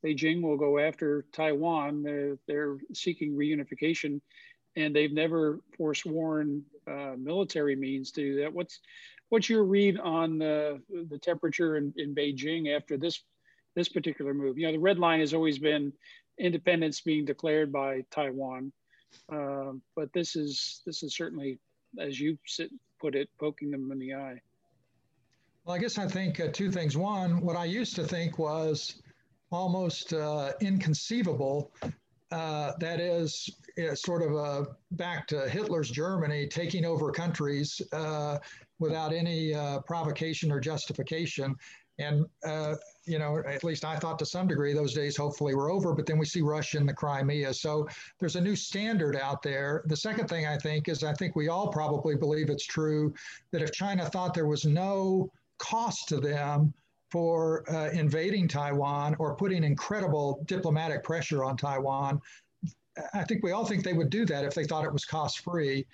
[0.06, 2.04] Beijing will go after Taiwan.
[2.04, 4.22] They're, they're seeking reunification
[4.76, 8.54] and they've never forsworn uh, military means to do that.
[8.54, 8.80] What's
[9.30, 13.22] what's your read on the the temperature in, in Beijing after this
[13.76, 14.58] this particular move?
[14.58, 15.94] You know, the red line has always been
[16.38, 18.72] independence being declared by Taiwan,
[19.32, 21.60] uh, but this is this is certainly,
[22.00, 24.42] as you sit, put it, poking them in the eye.
[25.66, 26.98] Well, I guess I think uh, two things.
[26.98, 29.02] One, what I used to think was
[29.52, 31.72] almost uh, inconceivable
[32.32, 33.50] uh, that is
[33.96, 38.38] sort of a back to Hitler's Germany, taking over countries uh,
[38.78, 41.56] without any uh, provocation or justification.
[42.00, 45.70] And, uh, you know, at least I thought to some degree those days hopefully were
[45.70, 47.54] over, but then we see Russia in the Crimea.
[47.54, 47.88] So
[48.20, 49.84] there's a new standard out there.
[49.86, 53.14] The second thing I think is I think we all probably believe it's true
[53.52, 56.74] that if China thought there was no cost to them,
[57.10, 62.22] for uh, invading Taiwan or putting incredible diplomatic pressure on Taiwan.
[63.14, 65.40] I think we all think they would do that if they thought it was cost
[65.40, 65.86] free.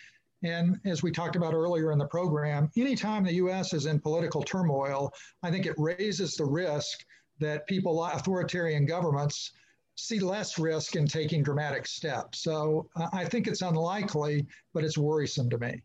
[0.44, 4.44] And as we talked about earlier in the program, anytime the US is in political
[4.44, 5.12] turmoil,
[5.44, 7.06] I think it raises the risk
[7.40, 9.52] that people, authoritarian governments,
[9.96, 12.44] see less risk in taking dramatic steps.
[12.44, 15.82] So uh, I think it's unlikely, but it's worrisome to me.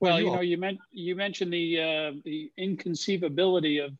[0.00, 3.92] Well, you, you know, you, meant, you mentioned the uh, the inconceivability of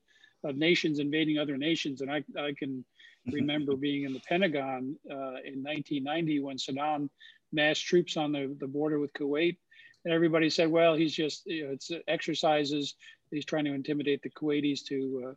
[0.44, 2.00] of nations invading other nations.
[2.00, 2.84] And I, I can
[3.32, 7.08] remember being in the Pentagon uh, in 1990 when Saddam
[7.52, 9.56] massed troops on the, the border with Kuwait.
[10.04, 12.94] And everybody said, well, he's just, you know, it's exercises.
[13.30, 15.34] He's trying to intimidate the Kuwaitis to,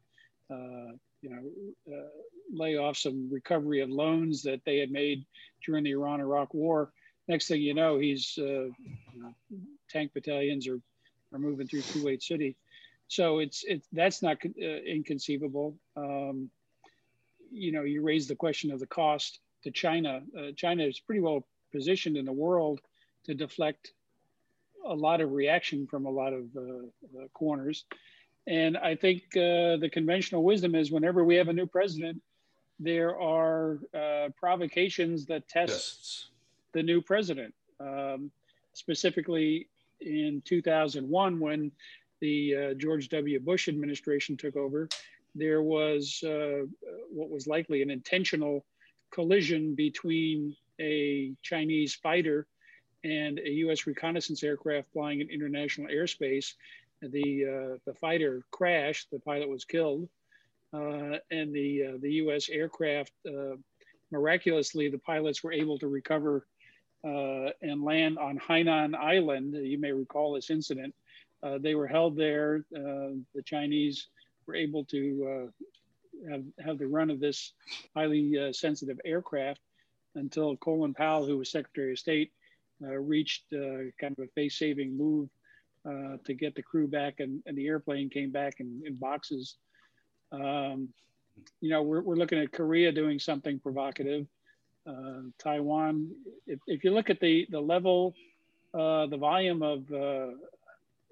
[0.51, 0.91] uh, uh,
[1.21, 2.09] you know, uh,
[2.51, 5.25] lay off some recovery of loans that they had made
[5.65, 6.91] during the Iran Iraq war.
[7.27, 8.73] Next thing you know, he's, uh, you
[9.15, 9.33] know,
[9.89, 10.79] tank battalions are,
[11.33, 12.55] are moving through Kuwait City.
[13.09, 15.77] So it's it's that's not uh, inconceivable.
[15.95, 16.49] Um,
[17.51, 20.21] you know, you raise the question of the cost to China.
[20.37, 22.81] Uh, China is pretty well positioned in the world
[23.25, 23.93] to deflect
[24.85, 27.85] a lot of reaction from a lot of uh, uh corners.
[28.47, 32.21] And I think uh, the conventional wisdom is whenever we have a new president,
[32.79, 36.29] there are uh, provocations that test
[36.73, 37.53] the new president.
[37.79, 38.31] Um,
[38.73, 39.67] specifically
[40.01, 41.71] in 2001 when
[42.21, 43.39] the uh, George W.
[43.39, 44.87] Bush administration took over,
[45.35, 46.65] there was uh,
[47.09, 48.65] what was likely an intentional
[49.11, 52.47] collision between a Chinese fighter
[53.03, 53.87] and a U.S.
[53.87, 56.53] reconnaissance aircraft flying in international airspace.
[57.01, 59.11] The uh, the fighter crashed.
[59.11, 60.09] The pilot was killed,
[60.73, 62.49] uh, and the uh, the U.S.
[62.49, 63.55] aircraft uh,
[64.11, 66.47] miraculously the pilots were able to recover
[67.03, 69.53] uh, and land on Hainan Island.
[69.53, 70.95] You may recall this incident.
[71.43, 72.65] Uh, they were held there.
[72.71, 74.07] the Chinese
[74.47, 75.51] were able to
[76.31, 77.53] have, have the run of this
[77.95, 79.59] highly sensitive aircraft
[80.15, 82.31] until Colin Powell, who was Secretary of State,
[82.83, 85.29] uh, reached uh, kind of a face-saving move
[85.87, 89.55] uh, to get the crew back, and, and, the airplane came back in, in boxes.
[90.31, 90.89] Um,
[91.61, 94.27] you know, we're, we're looking at Korea doing something provocative.
[94.87, 96.11] Uh, Taiwan,
[96.45, 98.15] if, if you look at the, the level,
[98.73, 100.27] uh, the volume of uh,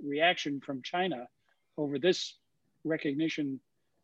[0.03, 1.27] reaction from China
[1.77, 2.35] over this
[2.83, 3.59] recognition,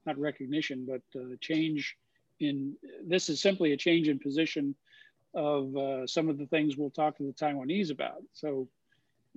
[0.05, 1.01] not recognition, but
[1.41, 1.97] change
[2.41, 2.75] in,
[3.05, 4.75] this is simply a change in position
[5.33, 8.23] of uh, some of the things we'll talk to the Taiwanese about.
[8.33, 8.67] So,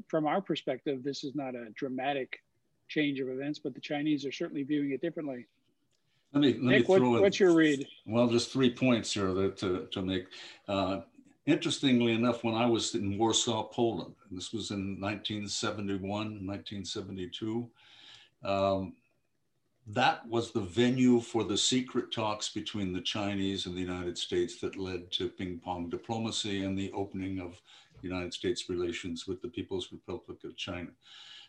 [0.09, 2.41] from our perspective, this is not a dramatic
[2.89, 5.47] change of events, but the Chinese are certainly viewing it differently.
[6.33, 7.87] Let me, let Nick, me throw what, what's your read?
[8.07, 10.27] Well, just three points here that, to, to make.
[10.67, 11.03] Uh,
[11.47, 17.71] interestingly enough, when I was in Warsaw, Poland, this was in 1971, 1972,
[18.43, 18.95] um,
[19.89, 24.59] that was the venue for the secret talks between the Chinese and the United States
[24.61, 27.61] that led to ping pong diplomacy and the opening of
[28.05, 30.91] United States relations with the People's Republic of China.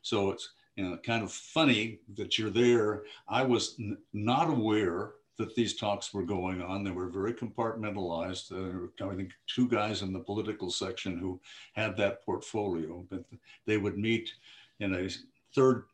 [0.02, 3.04] So it's you know kind of funny that you're there.
[3.28, 6.84] I was n- not aware that these talks were going on.
[6.84, 8.52] They were very compartmentalized.
[8.52, 11.42] Uh, there were, I think, two guys in the political section who
[11.74, 13.26] had that portfolio, but
[13.66, 14.30] they would meet
[14.80, 15.10] in a
[15.54, 15.86] third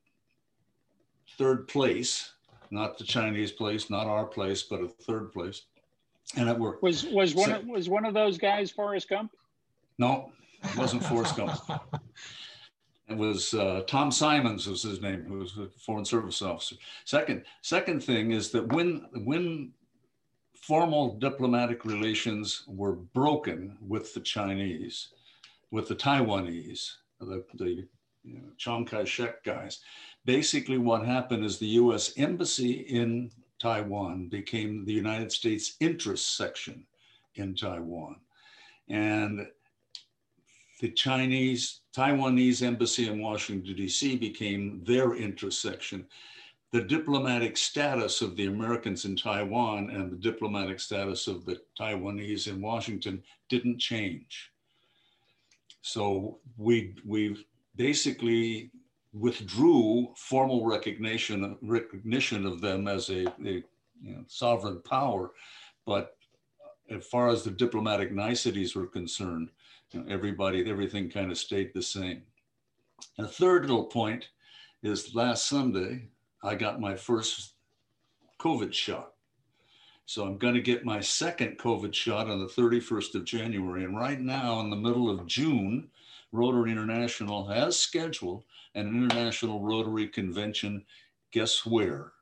[1.38, 2.34] third place,
[2.70, 5.64] not the Chinese place, not our place, but a third place,
[6.36, 6.84] and it worked.
[6.84, 9.32] Was was one so, of, was one of those guys Forrest Gump?
[9.98, 10.32] No,
[10.64, 11.60] it wasn't Forrest Gump.
[13.12, 16.78] It was uh, Tom Simons was his name, who was a foreign service officer.
[17.04, 19.74] Second, second thing is that when when
[20.56, 25.10] formal diplomatic relations were broken with the Chinese,
[25.72, 27.88] with the Taiwanese, the, the
[28.24, 29.82] you know, Chiang Kai-shek guys,
[30.26, 36.86] basically what happened is the US embassy in Taiwan became the United States interest section
[37.36, 38.16] in Taiwan.
[38.88, 39.48] And
[40.80, 44.18] the Chinese, Taiwanese embassy in Washington, D.C.
[44.18, 46.08] became their interest section.
[46.72, 52.48] The diplomatic status of the Americans in Taiwan and the diplomatic status of the Taiwanese
[52.48, 54.52] in Washington didn't change.
[55.82, 57.46] So we, we
[57.76, 58.72] basically
[59.14, 63.64] withdrew formal recognition recognition of them as a, a
[64.01, 65.32] you know, sovereign power,
[65.86, 66.18] but
[66.89, 69.49] as far as the diplomatic niceties were concerned,
[69.91, 72.24] you know, everybody everything kind of stayed the same.
[73.18, 74.30] A third little point
[74.84, 76.07] is last Sunday
[76.43, 77.53] I got my first
[78.39, 79.14] COVID shot.
[80.05, 83.84] So I'm going to get my second COVID shot on the 31st of January.
[83.84, 85.89] And right now, in the middle of June,
[86.32, 88.44] Rotary International has scheduled
[88.76, 90.86] an international Rotary convention.
[91.32, 92.14] Guess where?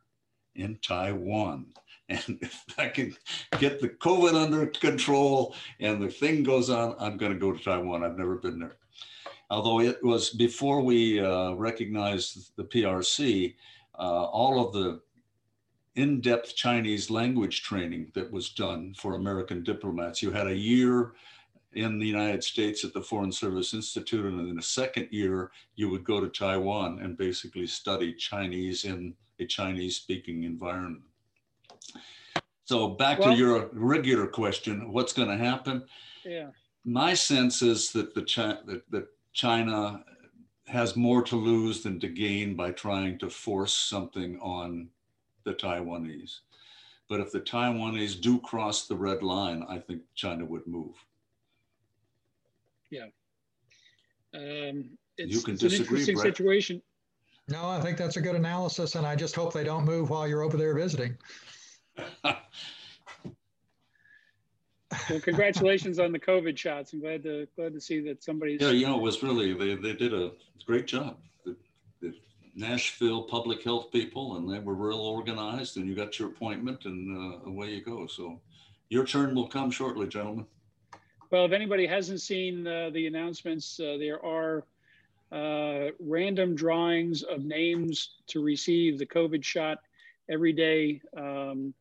[0.56, 1.68] In Taiwan.
[2.12, 3.16] And if I can
[3.60, 7.64] get the COVID under control and the thing goes on, I'm going to go to
[7.64, 8.04] Taiwan.
[8.04, 8.78] I've never been there.
[9.52, 13.54] Although it was before we uh, recognized the PRC,
[14.00, 15.02] uh, all of the
[15.96, 20.22] in depth Chinese language training that was done for American diplomats.
[20.22, 21.14] You had a year
[21.74, 24.26] in the United States at the Foreign Service Institute.
[24.26, 29.14] And in the second year, you would go to Taiwan and basically study Chinese in
[29.40, 31.04] a Chinese speaking environment.
[32.66, 35.86] So back well, to your regular question, what's going to happen?
[36.26, 36.50] Yeah.
[36.86, 40.04] My sense is that the China, that, that China
[40.68, 44.88] has more to lose than to gain by trying to force something on
[45.44, 46.40] the Taiwanese.
[47.10, 50.94] But if the Taiwanese do cross the red line, I think China would move.
[52.90, 53.06] Yeah.
[54.34, 56.26] Um, it's, you can it's disagree, an interesting Breck.
[56.26, 56.82] situation.
[57.50, 60.28] No, I think that's a good analysis, and I just hope they don't move while
[60.28, 61.18] you're over there visiting.
[62.24, 62.36] well,
[65.22, 66.94] congratulations on the COVID shots.
[66.94, 68.62] I'm glad to glad to see that somebody's.
[68.62, 70.32] Yeah, you know, it was really they, they did a
[70.66, 71.18] great job.
[71.44, 71.56] The,
[72.02, 72.14] the
[72.56, 75.78] Nashville public health people, and they were real organized.
[75.78, 78.06] And you got your appointment, and uh, away you go.
[78.06, 78.40] So,
[78.90, 80.46] your turn will come shortly, gentlemen.
[81.32, 84.64] Well, if anybody hasn't seen uh, the announcements, uh, there are
[85.32, 89.78] uh, random drawings of names to receive the COVID shot
[90.28, 91.02] every day.
[91.16, 91.76] Um,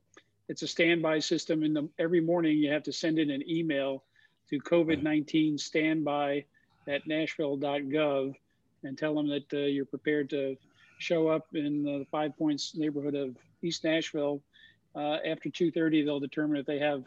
[0.50, 1.62] it's a standby system.
[1.62, 4.04] In the every morning, you have to send in an email
[4.50, 6.44] to COVID 19 standby
[6.86, 8.34] at nashville.gov
[8.82, 10.56] and tell them that uh, you're prepared to
[10.98, 14.42] show up in the Five Points neighborhood of East Nashville.
[14.94, 17.04] Uh, after 2:30, they'll determine if they have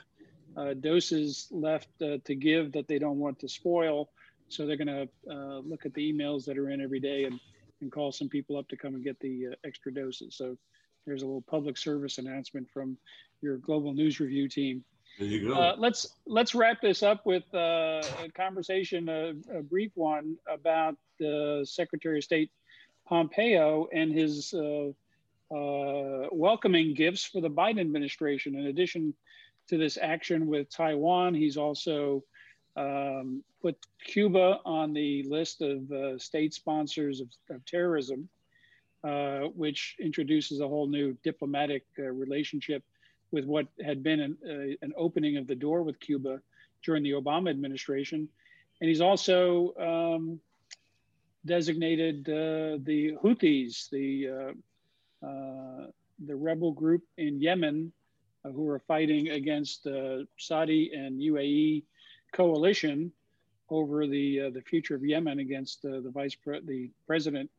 [0.57, 4.09] uh, doses left uh, to give that they don't want to spoil.
[4.49, 7.39] So they're going to uh, look at the emails that are in every day and,
[7.79, 10.35] and call some people up to come and get the uh, extra doses.
[10.35, 10.57] So
[11.05, 12.97] there's a little public service announcement from
[13.41, 14.83] your global news review team.
[15.19, 15.53] There you go.
[15.53, 20.95] Uh, let's let's wrap this up with uh, a conversation, a, a, brief one about
[21.19, 22.49] the Secretary of State
[23.07, 24.53] Pompeo and his
[25.49, 28.55] welcoming gifts for the Biden administration.
[28.55, 29.13] In addition
[29.71, 31.33] to this action with Taiwan.
[31.33, 32.23] He's also
[32.75, 38.27] um, put Cuba on the list of uh, state sponsors of, of terrorism,
[39.05, 42.83] uh, which introduces a whole new diplomatic uh, relationship
[43.31, 46.41] with what had been an, uh, an, opening of the door with Cuba
[46.83, 48.27] during the Obama administration.
[48.81, 50.37] And he's also um,
[51.45, 54.53] designated uh, the Houthis, the
[55.25, 55.87] uh,
[56.25, 57.93] the rebel group in Yemen
[58.43, 61.83] who are fighting against the Saudi and UAE
[62.33, 63.11] coalition
[63.69, 67.49] over the uh, the future of Yemen against uh, the vice pre- the president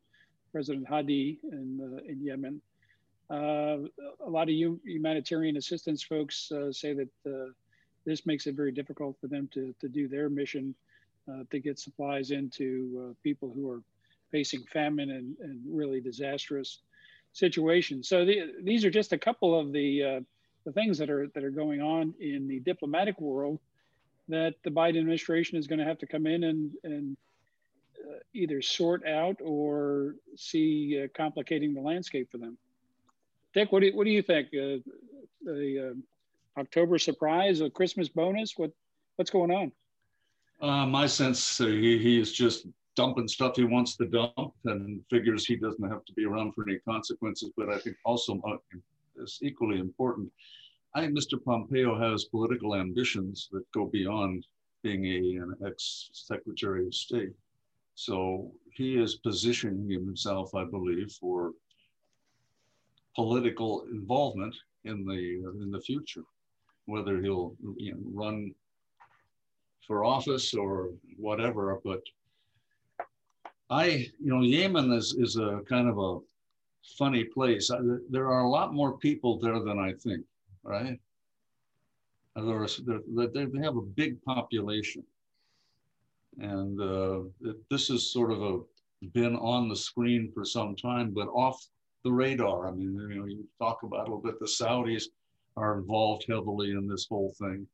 [0.52, 2.60] President Hadi in in Yemen.
[3.30, 3.88] Uh,
[4.26, 4.54] a lot of
[4.84, 7.50] humanitarian assistance folks uh, say that uh,
[8.04, 10.74] this makes it very difficult for them to, to do their mission
[11.50, 13.80] to get supplies into people who are
[14.32, 16.80] facing famine and, and really disastrous
[17.32, 18.08] situations.
[18.08, 20.24] So the, these are just a couple of the
[20.64, 23.58] the things that are that are going on in the diplomatic world
[24.28, 27.16] that the Biden administration is going to have to come in and and
[27.98, 32.56] uh, either sort out or see uh, complicating the landscape for them.
[33.54, 34.48] Dick, what do you, what do you think?
[34.48, 34.78] Uh,
[35.44, 38.54] the uh, October surprise, a Christmas bonus?
[38.56, 38.70] What
[39.16, 39.72] what's going on?
[40.60, 45.00] Uh, my sense, uh, he, he is just dumping stuff he wants to dump and
[45.10, 47.50] figures he doesn't have to be around for any consequences.
[47.56, 48.40] But I think also
[49.16, 50.30] is equally important.
[50.94, 51.42] I think Mr.
[51.42, 54.46] Pompeo has political ambitions that go beyond
[54.82, 57.32] being a, an ex Secretary of State.
[57.94, 61.52] So he is positioning himself, I believe, for
[63.14, 64.54] political involvement
[64.84, 66.24] in the in the future,
[66.86, 68.54] whether he'll you know, run
[69.86, 71.78] for office or whatever.
[71.84, 72.02] But
[73.70, 76.18] I, you know, Yemen is is a kind of a
[76.98, 77.70] funny place.
[78.10, 80.24] There are a lot more people there than I think,
[80.62, 80.98] right?
[82.34, 85.04] They have a big population.
[86.38, 88.60] And uh, this is sort of a
[89.12, 91.66] been on the screen for some time, but off
[92.04, 92.68] the radar.
[92.68, 95.04] I mean, you know, you talk about a little bit, the Saudis
[95.56, 97.66] are involved heavily in this whole thing.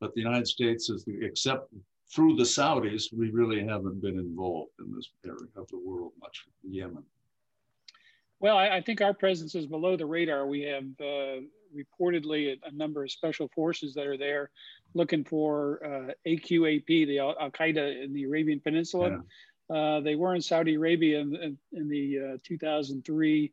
[0.00, 1.72] But the United States is, the, except
[2.12, 6.44] through the Saudis, we really haven't been involved in this area of the world much,
[6.62, 7.04] Yemen.
[8.40, 10.46] Well, I, I, think our presence is below the radar.
[10.46, 11.40] We have uh,
[11.74, 14.50] reportedly a, a, number of special forces that are there
[14.94, 19.22] looking for uh, AQAP, the Al Qaeda in the Arabian Peninsula.
[19.70, 19.76] Yeah.
[19.76, 23.52] Uh, they were in Saudi Arabia in, in, in the uh, 2003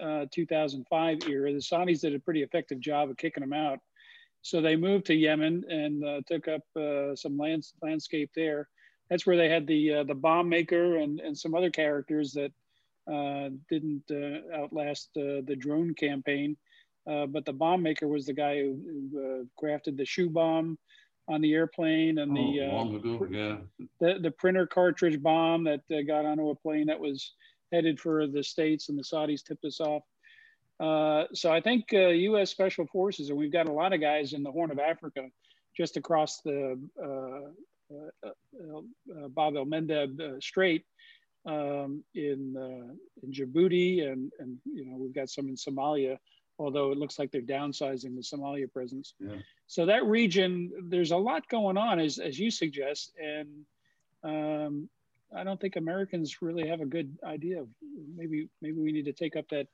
[0.00, 1.52] uh, 2005 era.
[1.52, 3.80] The Saudis did a pretty effective job of kicking them out.
[4.40, 6.62] So they moved to Yemen and uh, took up
[7.18, 8.68] some land, landscape there.
[9.10, 12.52] That's where they had the the bomb maker and, and some other characters that
[13.68, 16.56] didn't uh, outlast uh, the drone campaign.
[17.06, 18.78] but the bomb maker was the guy who,
[19.12, 20.78] who crafted the shoe bomb
[21.28, 23.56] on the airplane and the oh, ago, yeah.
[24.00, 27.34] the the printer cartridge bomb that uh, got onto a plane that was
[27.72, 30.02] headed for the states and the Saudis tipped us off.
[30.80, 32.50] Uh, so I think uh, U.S.
[32.50, 35.28] Special Forces and we've got a lot of guys in the Horn of Africa,
[35.76, 36.80] just across the
[39.28, 40.84] Bab el Mandeb Strait,
[41.46, 46.18] um, in uh, in Djibouti, and and you know we've got some in Somalia.
[46.58, 49.14] Although it looks like they're downsizing the Somalia presence.
[49.18, 49.36] Yeah.
[49.66, 53.64] So that region, there's a lot going on, as as you suggest, and
[54.22, 54.88] um,
[55.34, 57.68] I don't think Americans really have a good idea of
[58.14, 59.68] maybe maybe we need to take up that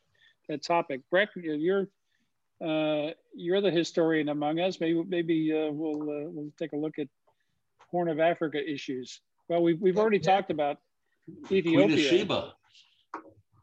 [0.49, 1.01] that topic.
[1.11, 1.89] Breck, you're
[2.65, 4.81] uh, you're the historian among us.
[4.81, 7.09] Maybe maybe uh, we'll uh, we'll take a look at
[7.91, 9.21] Horn of Africa issues.
[9.49, 10.37] Well, we've we've already yeah.
[10.37, 10.79] talked about
[11.51, 11.73] Ethiopia.
[11.73, 12.53] Queen of Sheba.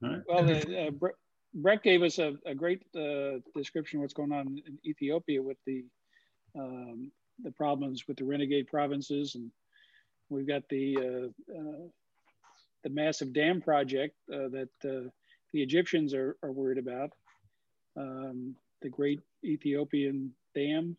[0.01, 0.21] Right.
[0.27, 1.09] Well, uh,
[1.53, 5.57] Breck gave us a, a great uh, description of what's going on in Ethiopia with
[5.65, 5.85] the
[6.57, 7.11] um,
[7.43, 9.51] the problems with the renegade provinces, and
[10.29, 11.87] we've got the uh, uh,
[12.83, 14.69] the massive dam project uh, that
[15.53, 17.11] the Egyptians are, are worried about,
[17.95, 20.97] um, the Great Ethiopian Dam.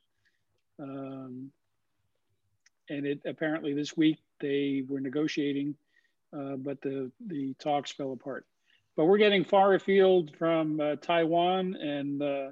[0.80, 1.50] Um,
[2.88, 5.74] and it apparently this week they were negotiating,
[6.36, 8.46] uh, but the, the talks fell apart.
[8.96, 12.50] But we're getting far afield from uh, Taiwan and uh,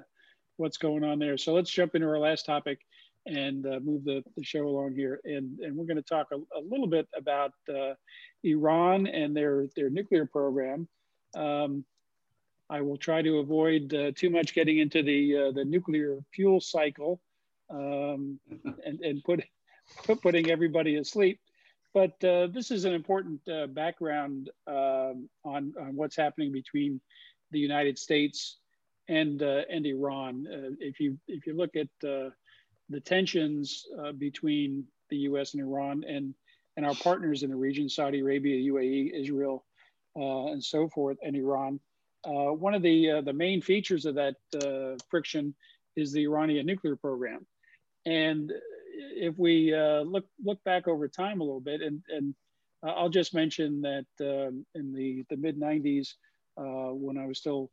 [0.57, 1.37] what's going on there.
[1.37, 2.79] So let's jump into our last topic
[3.25, 5.21] and uh, move the, the show along here.
[5.23, 7.93] And, and we're going to talk a, a little bit about uh,
[8.43, 10.87] Iran and their, their nuclear program.
[11.35, 11.85] Um,
[12.69, 17.21] I will try to avoid uh, too much getting into the, the nuclear fuel cycle
[17.69, 18.39] um,
[18.85, 19.43] and, and put,
[20.21, 21.39] putting everybody asleep.
[21.93, 26.99] But uh, this is an important uh, background um, on, on what's happening between
[27.51, 28.57] the United States
[29.07, 30.47] and uh, and Iran.
[30.51, 32.29] Uh, if you if you look at uh,
[32.89, 33.85] the tensions
[34.17, 35.53] between the U.S.
[35.53, 36.33] and Iran and
[36.77, 39.63] and our partners in the region, Saudi Arabia, UAE, Israel,
[40.15, 41.79] and so forth, and Iran,
[42.23, 44.35] one of the the main features of that
[45.09, 45.53] friction
[45.95, 47.45] is the Iranian nuclear program.
[48.05, 48.51] And
[48.93, 52.35] if we uh, look look back over time a little bit, and and
[52.83, 56.13] I'll just mention that um, in the the mid '90s,
[56.57, 57.69] uh, when I was still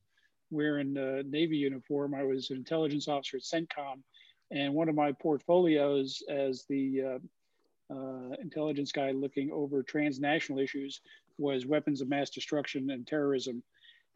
[0.50, 4.02] wearing a Navy uniform, I was an intelligence officer at CENTCOM,
[4.50, 11.00] and one of my portfolios as the uh, uh, intelligence guy looking over transnational issues
[11.38, 13.62] was weapons of mass destruction and terrorism.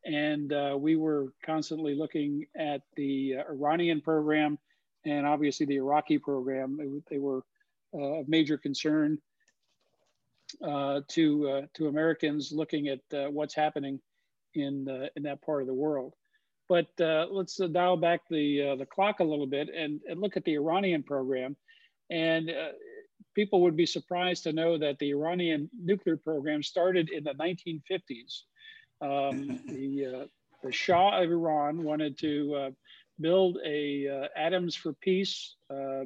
[0.04, 4.58] And uh, we were constantly looking at the uh, Iranian program
[5.04, 6.76] and obviously the Iraqi program.
[6.76, 7.42] They, they were
[7.94, 9.18] uh, of major concern
[10.64, 14.00] uh, to uh, to Americans looking at uh, what's happening
[14.54, 16.14] in in that part of the world.
[16.68, 20.44] But uh, let's dial back the the clock a little bit and, and look at
[20.44, 21.56] the Iranian program.
[22.10, 22.50] And
[23.34, 28.42] people would be surprised to know that the Iranian nuclear program started in the 1950s.
[29.00, 30.28] Um, the
[30.62, 32.74] the Shah of Iran wanted to
[33.20, 36.04] build a uh, Atoms for Peace uh,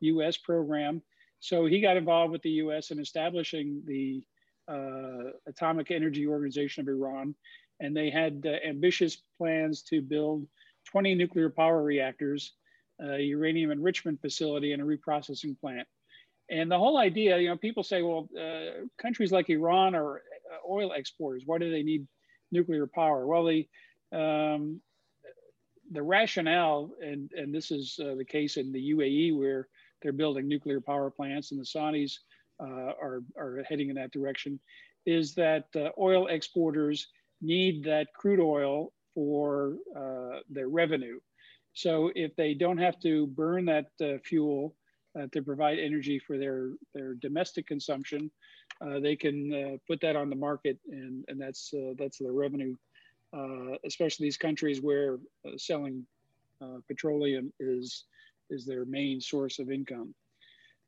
[0.00, 0.36] U.S.
[0.36, 1.02] program.
[1.40, 2.90] So he got involved with the U.S.
[2.90, 4.22] in establishing the
[4.68, 7.34] uh, Atomic Energy Organization of Iran,
[7.80, 10.46] and they had uh, ambitious plans to build
[10.86, 12.52] 20 nuclear power reactors,
[13.00, 15.88] a uranium enrichment facility, and a reprocessing plant.
[16.50, 20.68] And the whole idea, you know, people say, well, uh, countries like Iran are uh,
[20.68, 21.44] oil exporters.
[21.46, 22.06] Why do they need
[22.50, 23.26] nuclear power?
[23.26, 23.68] Well, the
[24.12, 24.80] um,
[25.90, 29.68] the rationale, and, and this is uh, the case in the UAE where
[30.02, 32.18] they're building nuclear power plants and the Saudis
[32.60, 34.60] uh, are, are heading in that direction,
[35.06, 37.08] is that uh, oil exporters
[37.42, 41.18] need that crude oil for uh, their revenue.
[41.72, 44.74] So if they don't have to burn that uh, fuel
[45.32, 48.30] to provide energy for their, their domestic consumption,
[49.00, 52.76] they can put that on the market and, and that's, that's their revenue
[53.36, 56.06] uh, especially these countries where uh, selling
[56.62, 58.04] uh, petroleum is,
[58.50, 60.14] is their main source of income.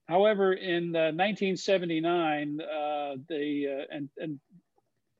[0.09, 4.40] However, in 1979, uh, they, and, and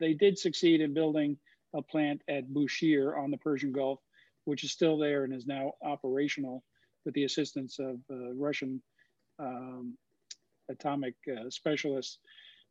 [0.01, 1.37] they did succeed in building
[1.75, 4.01] a plant at Bushehr on the Persian Gulf,
[4.45, 6.65] which is still there and is now operational
[7.05, 8.83] with the assistance of uh, Russian
[9.39, 9.97] um,
[10.71, 12.19] atomic uh, specialists.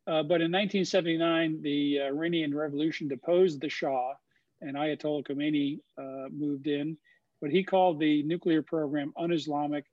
[0.06, 4.14] Uh, but in 1979, the Iranian Revolution deposed the Shah,
[4.62, 6.96] and Ayatollah Khomeini uh, moved in,
[7.40, 9.84] but he called the nuclear program un-Islamic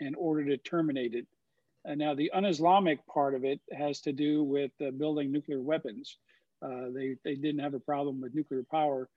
[0.00, 1.26] and ordered it terminated.
[1.84, 6.18] And now the un-Islamic part of it has to do with uh, building nuclear weapons.
[6.60, 9.08] Uh, they, they didn't have a problem with nuclear power,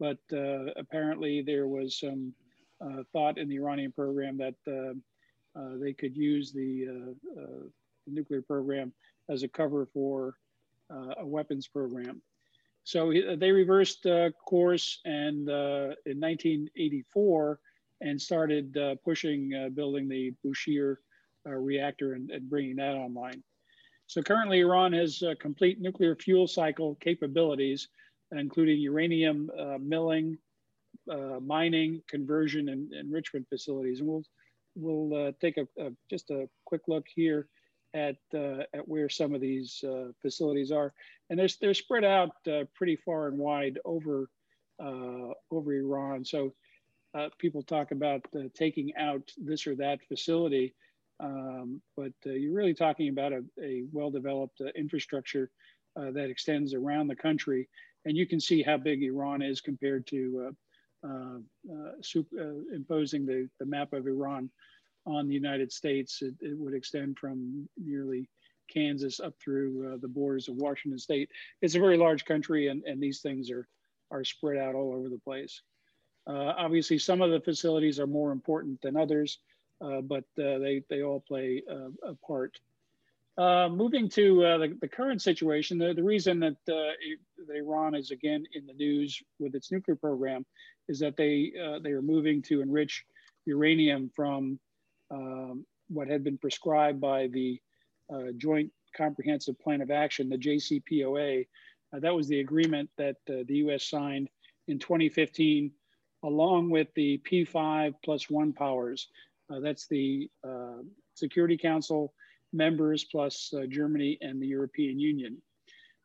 [0.00, 2.32] but uh, apparently there was some
[2.80, 4.94] uh, thought in the Iranian program that uh,
[5.80, 7.14] they could use the
[8.06, 8.92] nuclear program
[9.28, 10.34] as a cover for
[11.18, 12.20] a weapons program.
[12.84, 17.58] So they reversed uh, course and uh, in 1984
[18.02, 20.96] and started uh, pushing uh, building the Bushehr
[21.46, 23.42] uh, reactor and, and, bringing that online.
[24.06, 27.88] So currently Iran has uh, complete nuclear fuel cycle capabilities,
[28.32, 30.36] including uranium milling,
[31.40, 34.00] mining, conversion, and enrichment facilities.
[34.00, 34.24] And we'll,
[34.76, 37.48] we'll take a, a, just a quick look here
[37.94, 40.92] at, uh, at where some of these uh, facilities are.
[41.30, 44.28] And they're, they're spread out uh, pretty far and wide over,
[44.82, 46.24] uh, over Iran.
[46.24, 46.52] So
[47.16, 50.74] uh, people talk about uh, taking out this or that facility,
[51.20, 55.50] um, but you're really talking about a, a well-developed infrastructure
[55.96, 57.68] that extends around the country.
[58.04, 60.52] And you can see how big Iran is compared to
[62.74, 64.50] imposing the, the map of Iran
[65.06, 66.22] on the United States.
[66.22, 68.28] It, it would extend from nearly
[68.72, 71.30] Kansas up through uh, the borders of Washington State.
[71.60, 73.68] It's a very large country, and, and these things are
[74.10, 75.62] are spread out all over the place.
[76.26, 79.38] Uh, obviously, some of the facilities are more important than others,
[79.80, 82.58] uh, but uh, they, they all play a part.
[83.36, 86.92] Uh, moving to uh, the, the, current situation, the, the reason that, that,
[87.52, 90.46] Iran is again in the news with its nuclear program
[90.88, 91.52] is that they,
[91.82, 93.04] they are moving to enrich
[93.44, 94.60] uranium from
[95.14, 97.60] um, what had been prescribed by the
[98.36, 101.46] Joint Comprehensive Plan of Action, the JCPOA,
[101.94, 104.28] uh, that was the agreement that uh, the US signed
[104.68, 105.70] in 2015,
[106.24, 109.08] along with the P5 plus one powers.
[109.52, 110.28] Uh, that's the
[111.14, 112.12] Security Council
[112.52, 115.40] members plus Germany and the European Union.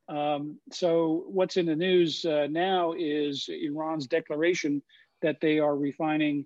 [0.09, 4.81] Um, so what's in the news uh, now is Iran's declaration
[5.21, 6.45] that they are refining,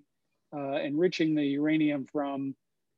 [0.54, 2.54] enriching the uranium from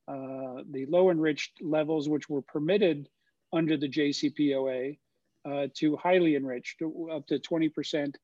[0.09, 3.09] uh, the low enriched levels, which were permitted
[3.53, 4.99] under the JCPOA,
[5.45, 8.15] uh, to highly enriched, up to 20%,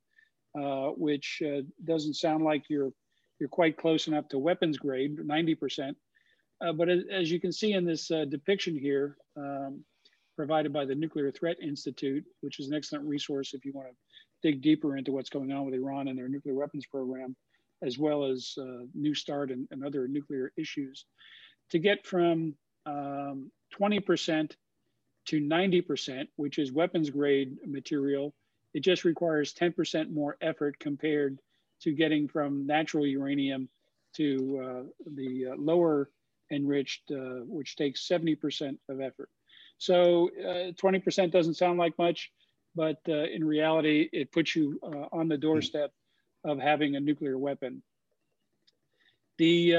[0.59, 2.93] uh, which uh, doesn't sound like you're,
[3.39, 5.95] you're quite close enough to weapons grade, 90%.
[6.61, 9.85] Uh, but as, as, you can see in this uh, depiction here, um,
[10.37, 13.95] provided by the Nuclear Threat Institute, which is an excellent resource if you want to
[14.43, 17.37] dig deeper into what's going on with Iran and their nuclear weapons program,
[17.83, 21.05] as well as uh, New START and, and, other nuclear issues.
[21.71, 22.55] To get from
[22.87, 24.53] um, 20%
[25.27, 28.35] to 90%, which is weapons grade material,
[28.75, 31.39] it just requires 10% more effort compared
[31.83, 33.69] to getting from natural uranium
[34.15, 34.83] to uh,
[35.15, 36.11] the uh, lower
[36.51, 39.29] enriched, uh, which takes 70% of effort.
[39.79, 42.31] So 20% uh, doesn't sound like much,
[42.75, 44.79] but uh, in reality, it puts you
[45.13, 45.93] on the doorstep
[46.45, 47.83] of having a nuclear weapon.
[49.39, 49.71] The,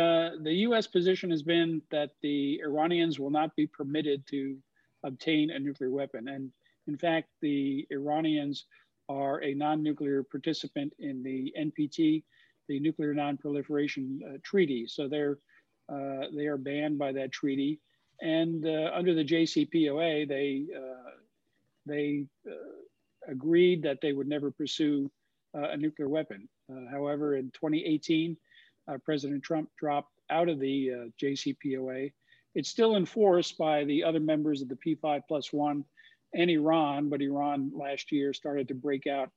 [0.41, 4.57] the US position has been that the Iranians will not be permitted to
[5.03, 6.27] obtain a nuclear weapon.
[6.27, 6.51] And
[6.87, 8.65] in fact, the Iranians
[9.09, 12.23] are a non-nuclear participant in the NPT,
[12.67, 14.87] the Nuclear Non-Proliferation uh, Treaty.
[14.87, 15.37] So they're
[15.89, 17.79] uh, they are banned by that treaty.
[18.21, 21.11] And uh, under the JCPOA, they uh,
[21.85, 22.53] they uh,
[23.27, 25.11] agreed that they would never pursue
[25.55, 26.47] uh, a nuclear weapon.
[26.91, 28.37] However, in 2018,
[29.05, 32.11] President Trump dropped out of the JCPOA
[32.55, 35.83] it's still enforced by the other members of the P5 plus one
[36.33, 39.29] and Iran, but Iran last year started to break out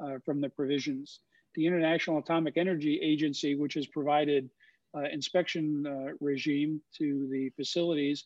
[0.00, 1.20] uh, from the provisions.
[1.54, 4.48] The International Atomic Energy Agency, which has provided
[4.96, 8.24] uh, inspection uh, regime to the facilities,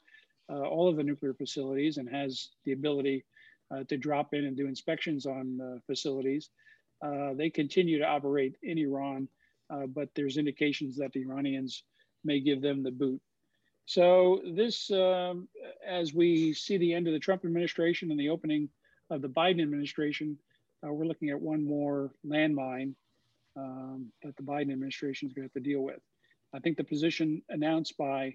[0.51, 3.25] uh, all of the nuclear facilities, and has the ability
[3.73, 5.81] uh, to drop in and do inspections on
[7.03, 9.29] uh, they continue to operate in Iran,
[9.89, 11.83] but there's indications that the Iranians
[12.25, 13.21] may give them the boot.
[13.87, 15.49] So this, um,
[15.87, 18.69] as we see the end of the Trump administration and the opening
[19.11, 20.37] of the Biden administration,
[20.85, 22.95] uh, we're looking at one more landmine
[23.57, 26.01] um, that the Biden administration is going to have to deal with.
[26.53, 28.35] I think the position announced by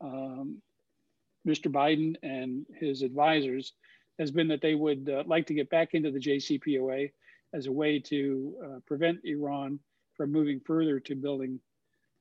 [0.00, 0.62] um,
[1.46, 1.70] Mr.
[1.70, 3.72] Biden and his advisors
[4.20, 7.10] has been that they would uh, like to get back into the JCPOA
[7.54, 9.78] as a way to uh, prevent Iran
[10.16, 11.60] from moving further to building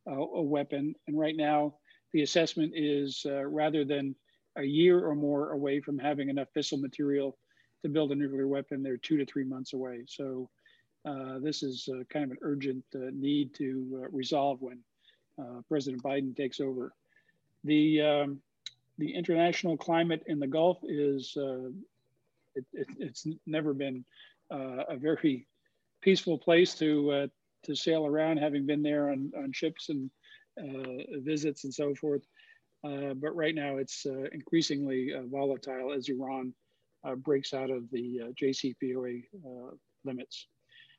[0.09, 0.93] uh, a weapon.
[1.07, 1.75] And right now,
[2.13, 4.15] the assessment is uh, rather than
[4.57, 7.37] a year or more away from having enough fissile material
[7.81, 10.03] to build a nuclear weapon, they're two to three months away.
[10.07, 10.49] So
[11.05, 14.79] uh, this is uh, kind of an urgent uh, need to resolve when
[15.67, 16.93] President Biden takes over.
[17.63, 18.39] The, um,
[18.99, 21.33] the international climate in the Gulf is,
[22.55, 24.05] it, it, it's never been
[24.51, 25.47] a very
[26.01, 27.29] peaceful place to,
[27.63, 30.09] to sail around, having been there on, on ships and
[30.59, 32.21] uh, visits and so forth.
[32.85, 36.53] Uh, but right now it's uh, increasingly volatile as Iran
[37.17, 39.23] breaks out of the JCPOA
[40.05, 40.47] limits.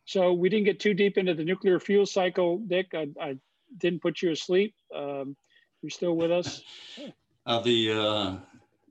[0.06, 2.88] So we didn't get too deep into the nuclear fuel cycle, Dick.
[2.94, 3.38] I, I
[3.78, 4.74] didn't put you asleep.
[4.94, 5.36] Um,
[5.82, 6.62] you're still with us?
[7.46, 8.36] Are the uh,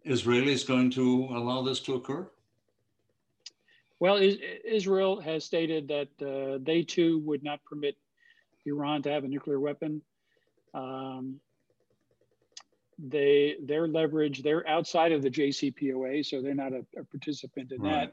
[0.08, 2.30] Israelis going to allow this to occur?
[4.00, 7.96] Well, Israel has stated that uh, they too would not permit
[8.66, 10.02] Iran to have a nuclear weapon.
[10.74, 11.40] Um,
[13.00, 17.82] they their leverage they're outside of the JCPOA, so they're not a, a participant in
[17.82, 18.12] right.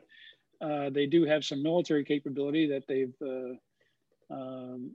[0.61, 0.67] that.
[0.67, 4.91] Uh, they do have some military capability that they've uh, um,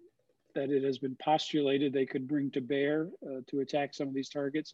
[0.53, 4.13] that it has been postulated they could bring to bear uh, to attack some of
[4.13, 4.73] these targets.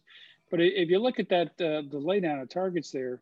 [0.50, 3.20] But if you look at that uh, the laydown of targets there,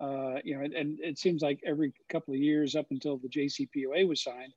[0.00, 3.28] uh, you know, and, and, it seems like every couple of years up until the
[3.28, 4.52] JCPOA was signed,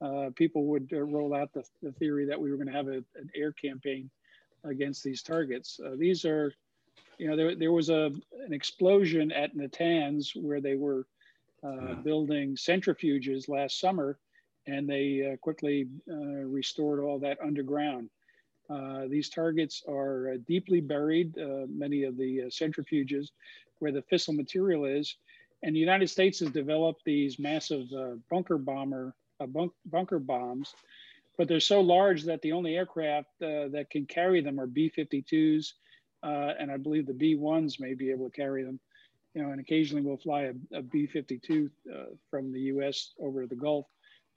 [0.00, 2.88] uh, people would uh, roll out the, the, theory that we were going to have
[2.88, 4.10] a, an air campaign
[4.64, 5.78] against these targets.
[5.84, 6.52] Uh, these are,
[7.18, 8.10] you know, there, there was a,
[8.46, 11.06] an explosion at Natanz where they were
[11.62, 14.18] uh, building centrifuges last summer
[14.66, 18.10] and they uh, quickly uh, restored all that underground.
[18.68, 23.28] Uh, these targets are uh, deeply buried, uh, many of the centrifuges
[23.78, 25.16] where the fissile material is.
[25.62, 27.88] And the United States has developed these massive
[28.30, 29.14] bunker bomber,
[29.48, 30.74] bunk bunker bombs,
[31.38, 35.72] but they're so large that the only aircraft that can carry them are B-52s,
[36.22, 38.78] and I believe the B-1s may be able to carry them
[39.36, 43.12] you know, and occasionally we'll fly a a B-52 uh, from the U.S.
[43.20, 43.86] over the Gulf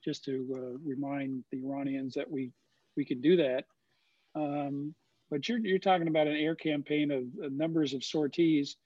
[0.04, 2.52] just to uh, remind the Iranians that we
[2.96, 3.64] we can do that.
[4.34, 4.94] Um,
[5.30, 8.76] but you're you're talking about an air campaign of, of numbers of sorties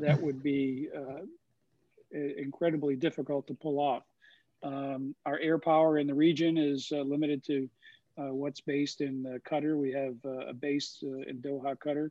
[0.00, 1.22] that would be uh,
[2.12, 4.04] incredibly difficult to pull off.
[4.62, 7.68] Um, our air power in the region is uh, limited to
[8.18, 9.76] uh, what's based in Qatar.
[9.76, 12.10] We have uh, a base uh, in Doha, Qatar,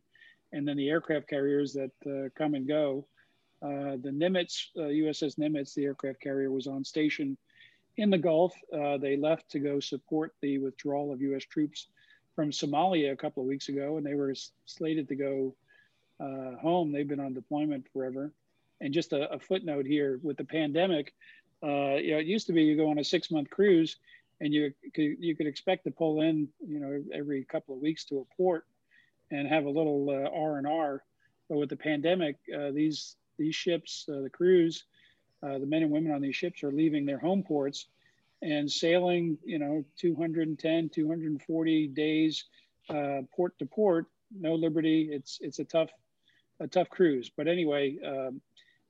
[0.53, 3.07] and then the aircraft carriers that uh, come and go.
[3.61, 7.37] the Nimitz, USS Nimitz, the aircraft carrier, was on station
[7.97, 8.53] in the Gulf.
[8.71, 11.43] They left to go support the withdrawal of U.S.
[11.43, 11.87] troops
[12.35, 15.55] from Somalia a couple of weeks ago, and they were slated to go
[16.19, 16.91] uh, home.
[16.91, 18.31] They've been on deployment forever.
[18.81, 21.13] And just a, a footnote here with the pandemic,
[21.63, 23.97] uh, you know, it used to be you go on a six-month cruise,
[24.41, 28.03] and you could, you could expect to pull in, you know, every couple of weeks
[28.05, 28.65] to a port
[29.31, 31.03] and have a little uh, R and R.
[31.49, 34.83] But with the pandemic, uh, these these ships, uh, the crews,
[35.41, 37.87] the men and women on these ships are leaving their home ports
[38.41, 42.45] and sailing, you know, 210, 240 days
[42.89, 44.05] uh, port to port,
[44.37, 45.09] no liberty.
[45.11, 45.89] It's it's a tough
[46.59, 47.31] a tough cruise.
[47.35, 48.41] But anyway, um,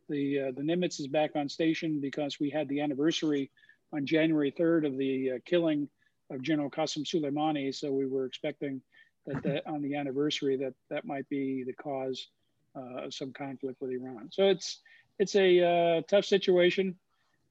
[0.09, 3.51] the uh, the Nimitz is back on station because we had the anniversary
[3.93, 5.89] on January 3rd of the uh, killing
[6.29, 7.73] of General Qasem Soleimani.
[7.73, 8.81] So we were expecting
[9.25, 12.27] that, that on the anniversary that that might be the cause
[12.75, 14.29] uh, of some conflict with Iran.
[14.31, 14.81] So it's
[15.17, 16.95] it's a tough situation.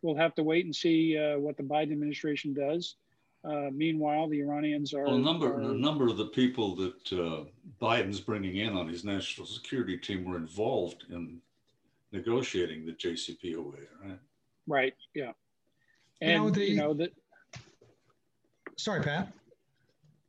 [0.03, 2.95] We'll have to wait and see what the Biden administration does.
[3.45, 5.05] Uh, meanwhile, the Iranians are.
[5.05, 7.45] Well, a number, are, a number of the people that uh,
[7.81, 11.41] Biden's bringing in on his national security team were involved in
[12.11, 14.19] negotiating the JCPOA, right?
[14.67, 14.95] Right.
[15.15, 15.33] Yeah.
[16.23, 17.11] And you know, the, you know that.
[18.77, 19.33] Sorry, Pat.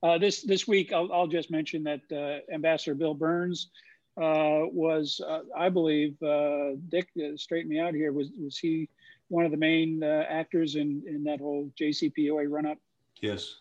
[0.03, 3.69] Uh, this this week, I'll, I'll just mention that uh, Ambassador Bill Burns
[4.17, 8.89] uh, was, uh, I believe, uh, Dick, uh, straighten me out here, was, was he
[9.27, 12.77] one of the main uh, actors in, in that whole JCPOA run up?
[13.25, 13.55] Yes.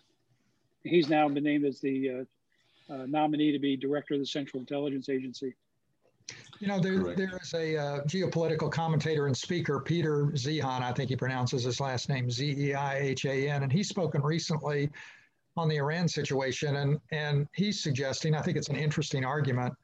[0.83, 2.27] He's now been named as the
[2.91, 5.55] uh, nominee to be director of the Central Intelligence Agency.
[6.61, 11.09] You know, there, there is a uh, geopolitical commentator and speaker, Peter Zeihan, I think
[11.11, 14.91] he pronounces his last name Z E I H A N, and he's spoken recently
[15.57, 16.77] on the Iran situation.
[16.77, 19.75] And, and he's suggesting, I think it's an interesting argument,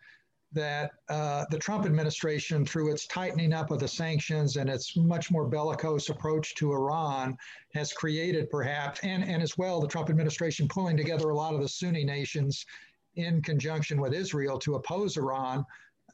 [0.52, 5.30] that uh, the Trump administration, through its tightening up of the sanctions and its much
[5.30, 7.36] more bellicose approach to Iran,
[7.74, 11.60] has created perhaps, and, and as well, the Trump administration pulling together a lot of
[11.60, 12.66] the Sunni nations
[13.14, 15.64] in conjunction with Israel to oppose Iran,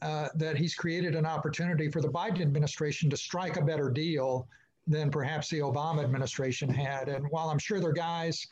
[0.02, 4.46] uh, that he's created an opportunity for the Biden administration to strike a better deal
[4.86, 7.08] than perhaps the Obama administration had.
[7.08, 8.46] And while I'm sure there are guys,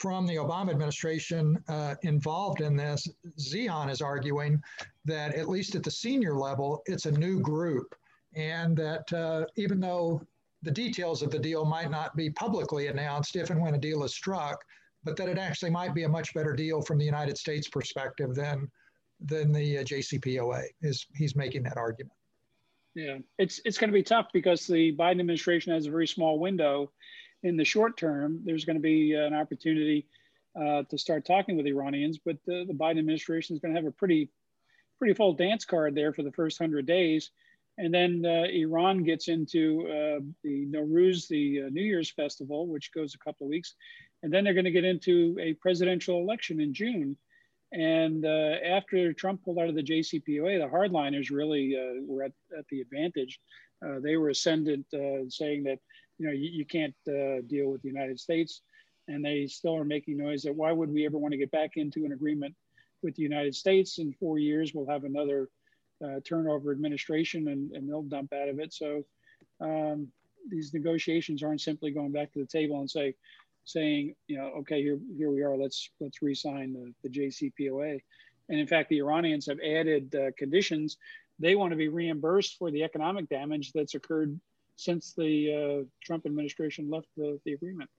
[0.00, 3.06] from the Obama administration uh, involved in this,
[3.38, 4.62] Zeihan is arguing
[5.04, 7.94] that at least at the senior level, it's a new group.
[8.34, 10.22] And that uh, even though
[10.62, 14.02] the details of the deal might not be publicly announced if and when a deal
[14.02, 14.64] is struck,
[15.04, 18.34] but that it actually might be a much better deal from the United States perspective
[18.34, 18.70] than
[19.26, 20.62] than the uh, JCPOA.
[20.80, 22.16] Is he's making that argument?
[22.94, 26.38] Yeah, it's it's going to be tough because the Biden administration has a very small
[26.38, 26.90] window,
[27.42, 30.06] in the short term, there's going to be an opportunity
[30.60, 33.88] uh, to start talking with Iranians, but the, the Biden administration is going to have
[33.88, 34.30] a pretty,
[34.98, 37.30] pretty full dance card there for the first hundred days,
[37.78, 42.92] and then uh, Iran gets into uh, the Nowruz, the uh, New Year's festival, which
[42.92, 43.74] goes a couple of weeks,
[44.22, 47.16] and then they're going to get into a presidential election in June.
[47.72, 52.32] And uh, after Trump pulled out of the JCPOA, the hardliners really uh, were at,
[52.58, 53.40] at the advantage.
[54.02, 54.86] they were ascendant,
[55.28, 55.78] saying that
[56.20, 58.60] you know, you, you can't uh, deal with the United States.
[59.08, 61.76] And they still are making noise that why would we ever want to get back
[61.76, 62.54] into an agreement
[63.02, 63.98] with the United States?
[63.98, 65.48] In four years, we'll have another
[66.04, 68.72] uh, turnover administration and, and they'll dump out of it.
[68.74, 69.02] So
[69.60, 70.08] um,
[70.48, 73.14] these negotiations aren't simply going back to the table and say,
[73.72, 78.00] saying, you know, okay, here, here we are, let's, let's re-sign the, the JCPOA.
[78.48, 80.96] And in fact, the Iranians have added uh, conditions.
[81.38, 84.38] They want to be reimbursed for the economic damage that's occurred
[84.76, 87.90] since the uh, Trump administration left the, the agreement.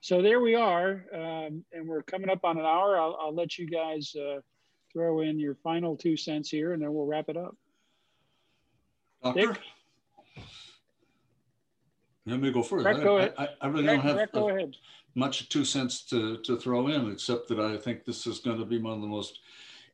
[0.00, 2.96] so there we are, um, and we're coming up on an hour.
[2.96, 4.40] I'll, I'll let you guys uh,
[4.92, 7.56] throw in your final two cents here, and then we'll wrap it up.
[9.22, 9.52] Doctor?
[9.52, 9.60] Dick?
[12.26, 12.84] Let me go first.
[12.84, 13.34] Breck, go ahead.
[13.36, 14.76] I, I, really don't have Breck, go ahead.
[15.14, 18.64] much two cents to, to throw in, except that I think this is going to
[18.64, 19.40] be one of the most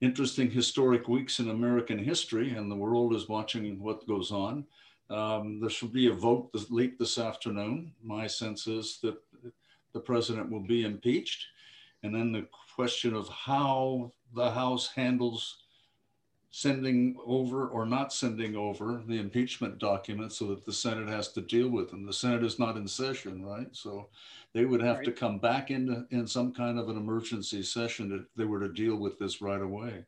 [0.00, 4.64] interesting historic weeks in American history, and the world is watching what goes on.
[5.10, 7.92] Um, there should be a vote this, late this afternoon.
[8.02, 9.16] My sense is that
[9.92, 11.46] the president will be impeached.
[12.02, 15.58] And then the question of how the House handles
[16.50, 21.40] sending over or not sending over the impeachment documents so that the Senate has to
[21.40, 22.04] deal with them.
[22.04, 23.68] The Senate is not in session, right?
[23.72, 24.08] So
[24.52, 25.04] they would have right.
[25.04, 28.72] to come back into in some kind of an emergency session if they were to
[28.72, 30.04] deal with this right away.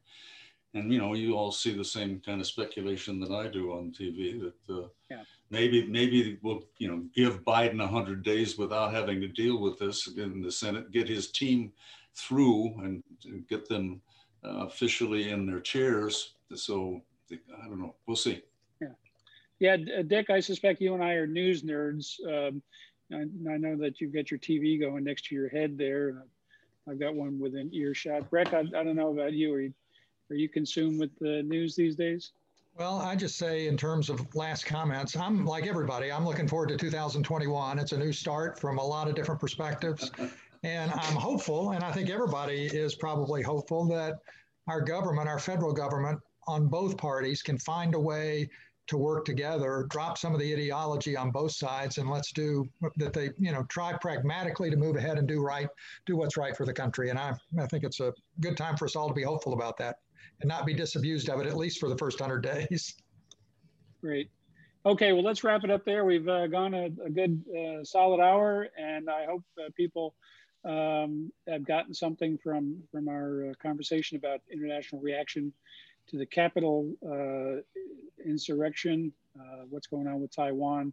[0.75, 3.93] And you know, you all see the same kind of speculation that I do on
[3.93, 5.23] TV that uh, yeah.
[5.51, 10.09] maybe maybe we'll you know give Biden hundred days without having to deal with this
[10.09, 11.73] in the Senate, get his team
[12.15, 13.03] through and
[13.49, 14.01] get them
[14.45, 16.35] uh, officially in their chairs.
[16.55, 17.95] So I don't know.
[18.07, 18.43] We'll see.
[18.81, 18.89] Yeah,
[19.59, 20.31] yeah, Dick.
[20.31, 22.19] I suspect you and I are news nerds.
[22.27, 22.63] Um,
[23.13, 23.23] I,
[23.53, 26.25] I, know that you've got your TV going next to your head there.
[26.89, 28.29] I've got one within earshot.
[28.31, 29.55] Breck, I, I don't know about you.
[29.55, 29.73] Are you
[30.31, 32.33] are you consumed with the news these days?
[32.79, 36.11] Well, I just say in terms of last comments, I'm like everybody.
[36.11, 37.79] I'm looking forward to 2021.
[37.79, 40.11] It's a new start from a lot of different perspectives.
[40.65, 44.19] And I'm hopeful, and I think everybody is probably hopeful that
[44.69, 48.49] our government, our federal government, on both parties can find a way
[48.89, 52.65] to work together, drop some of the ideology on both sides, and let's do
[52.97, 53.13] that.
[53.13, 55.69] They, you know, try pragmatically to move ahead and do right,
[56.07, 57.11] do what's right for the country.
[57.11, 59.77] And I, I think it's a good time for us all to be hopeful about
[59.79, 59.97] that
[60.41, 62.95] and not be disabused of it at least for the first hundred days.
[64.01, 64.31] Great.
[64.85, 66.05] Okay, well, let's wrap it up there.
[66.05, 70.17] We've uh, gone a, a good uh, solid hour, and I hope uh, people
[70.65, 75.53] um, have gotten something from from our uh, conversation about international reaction
[76.09, 77.63] to the capital uh,
[78.25, 80.93] insurrection, uh, what's going on with Taiwan,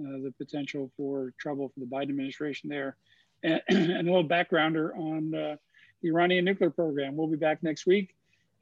[0.00, 2.96] uh, the potential for trouble for the Biden administration there,
[3.42, 5.56] and, and a little backgrounder on uh,
[6.02, 7.16] the Iranian nuclear program.
[7.16, 8.14] We'll be back next week.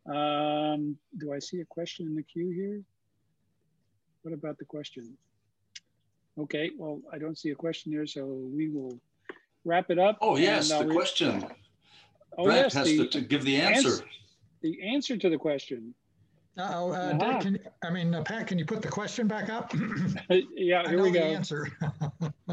[0.07, 2.83] Um, do I see a question in the queue here?
[4.23, 5.17] What about the question?
[6.39, 8.99] Okay, well, I don't see a question there, so we will
[9.65, 10.19] wrap it up.
[10.21, 11.45] Oh, yes, the question.
[12.37, 13.89] Oh, Breck yes, has the, to, give the answer.
[13.89, 14.05] answer.
[14.63, 15.95] The answer to the question.
[16.57, 17.41] Uh-oh, uh, uh-huh.
[17.41, 19.75] can, I mean, uh, Pat, can you put the question back up?
[20.55, 21.21] yeah, here we go.
[21.21, 21.69] answer.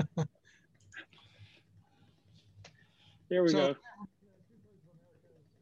[3.29, 3.75] there we so, go.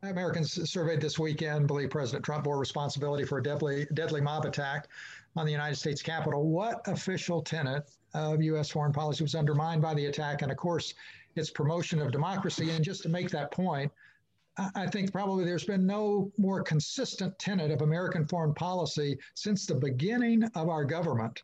[0.03, 4.87] Americans surveyed this weekend believe President Trump bore responsibility for a deadly, deadly mob attack
[5.35, 6.47] on the United States Capitol.
[6.47, 8.69] What official tenet of U.S.
[8.69, 10.41] foreign policy was undermined by the attack?
[10.41, 10.93] And of course,
[11.35, 12.71] its promotion of democracy.
[12.71, 13.91] And just to make that point,
[14.75, 19.75] I think probably there's been no more consistent tenet of American foreign policy since the
[19.75, 21.43] beginning of our government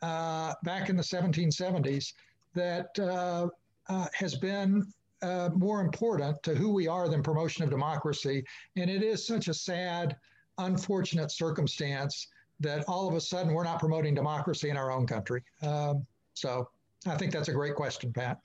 [0.00, 2.12] uh, back in the 1770s
[2.54, 3.48] that uh,
[3.88, 4.86] uh, has been
[5.22, 8.44] uh, more important to who we are than promotion of democracy.
[8.76, 10.16] And it is such a sad,
[10.58, 12.28] unfortunate circumstance
[12.60, 15.42] that all of a sudden we're not promoting democracy in our own country.
[15.62, 16.68] Um, so
[17.06, 18.40] I think that's a great question, Pat.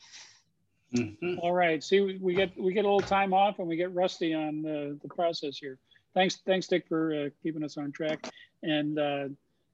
[0.96, 1.40] Mm-hmm.
[1.40, 1.84] All right.
[1.84, 4.98] See, we get we get a little time off and we get rusty on the,
[5.02, 5.78] the process here.
[6.14, 8.32] Thanks, thanks, Dick, for uh, keeping us on track.
[8.64, 9.28] And uh,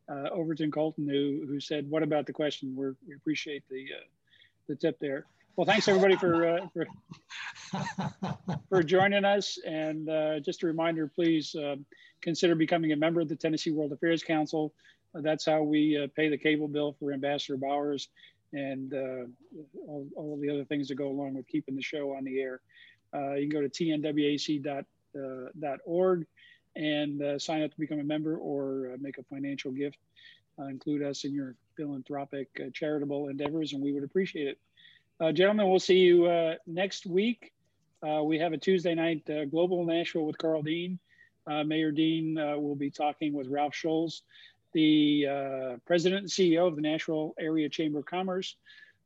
[0.10, 4.06] uh, Overton Colton, who who said, "What about the question?" We're, we appreciate the uh,
[4.68, 5.26] the tip there.
[5.56, 6.88] Well, thanks everybody for uh, for,
[8.70, 9.60] for joining us.
[9.66, 11.56] And uh, just a reminder, please
[12.22, 14.74] consider becoming a member of the Tennessee World Affairs Council.
[15.14, 18.10] that's how we pay the cable bill for Ambassador Bowers
[18.54, 19.26] and uh,
[19.88, 22.62] all, all the other things that go along with keeping the show on the air.
[23.14, 24.66] Uh, you can go to tnwac.org
[26.22, 26.26] uh,
[26.76, 29.98] and uh, sign up to become a member or uh, make a financial gift.
[30.70, 34.60] include us in your philanthropic charitable endeavors, and we would appreciate it.
[35.36, 37.54] gentlemen, we'll see you next week.
[38.24, 41.00] we have a Tuesday night Global Nashville with Karl Dean.
[41.48, 44.24] Mayor Dean will be talking with Ralph Schulz
[44.74, 48.56] the uh, president and CEO of the Nashville Area Chamber of Commerce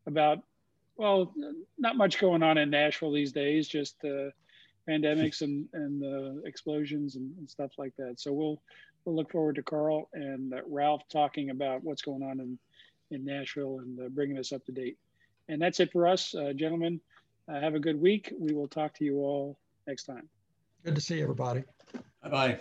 [0.05, 0.39] about,
[0.95, 1.33] well,
[1.77, 4.29] not much going on in Nashville these days, just uh,
[4.87, 8.19] pandemics and, and uh, explosions and, and, stuff like that.
[8.19, 8.61] So we'll,
[9.05, 12.57] we'll look forward to Karl and uh, Ralph talking about what's going on in,
[13.11, 14.97] in Nashville and uh, bringing us up to date.
[15.49, 16.99] And that's it for us, uh, gentlemen.
[17.47, 18.33] have a good week.
[18.37, 20.29] We will talk to you all next time.
[20.83, 21.63] Good to see everybody.
[22.23, 22.59] Bye bye.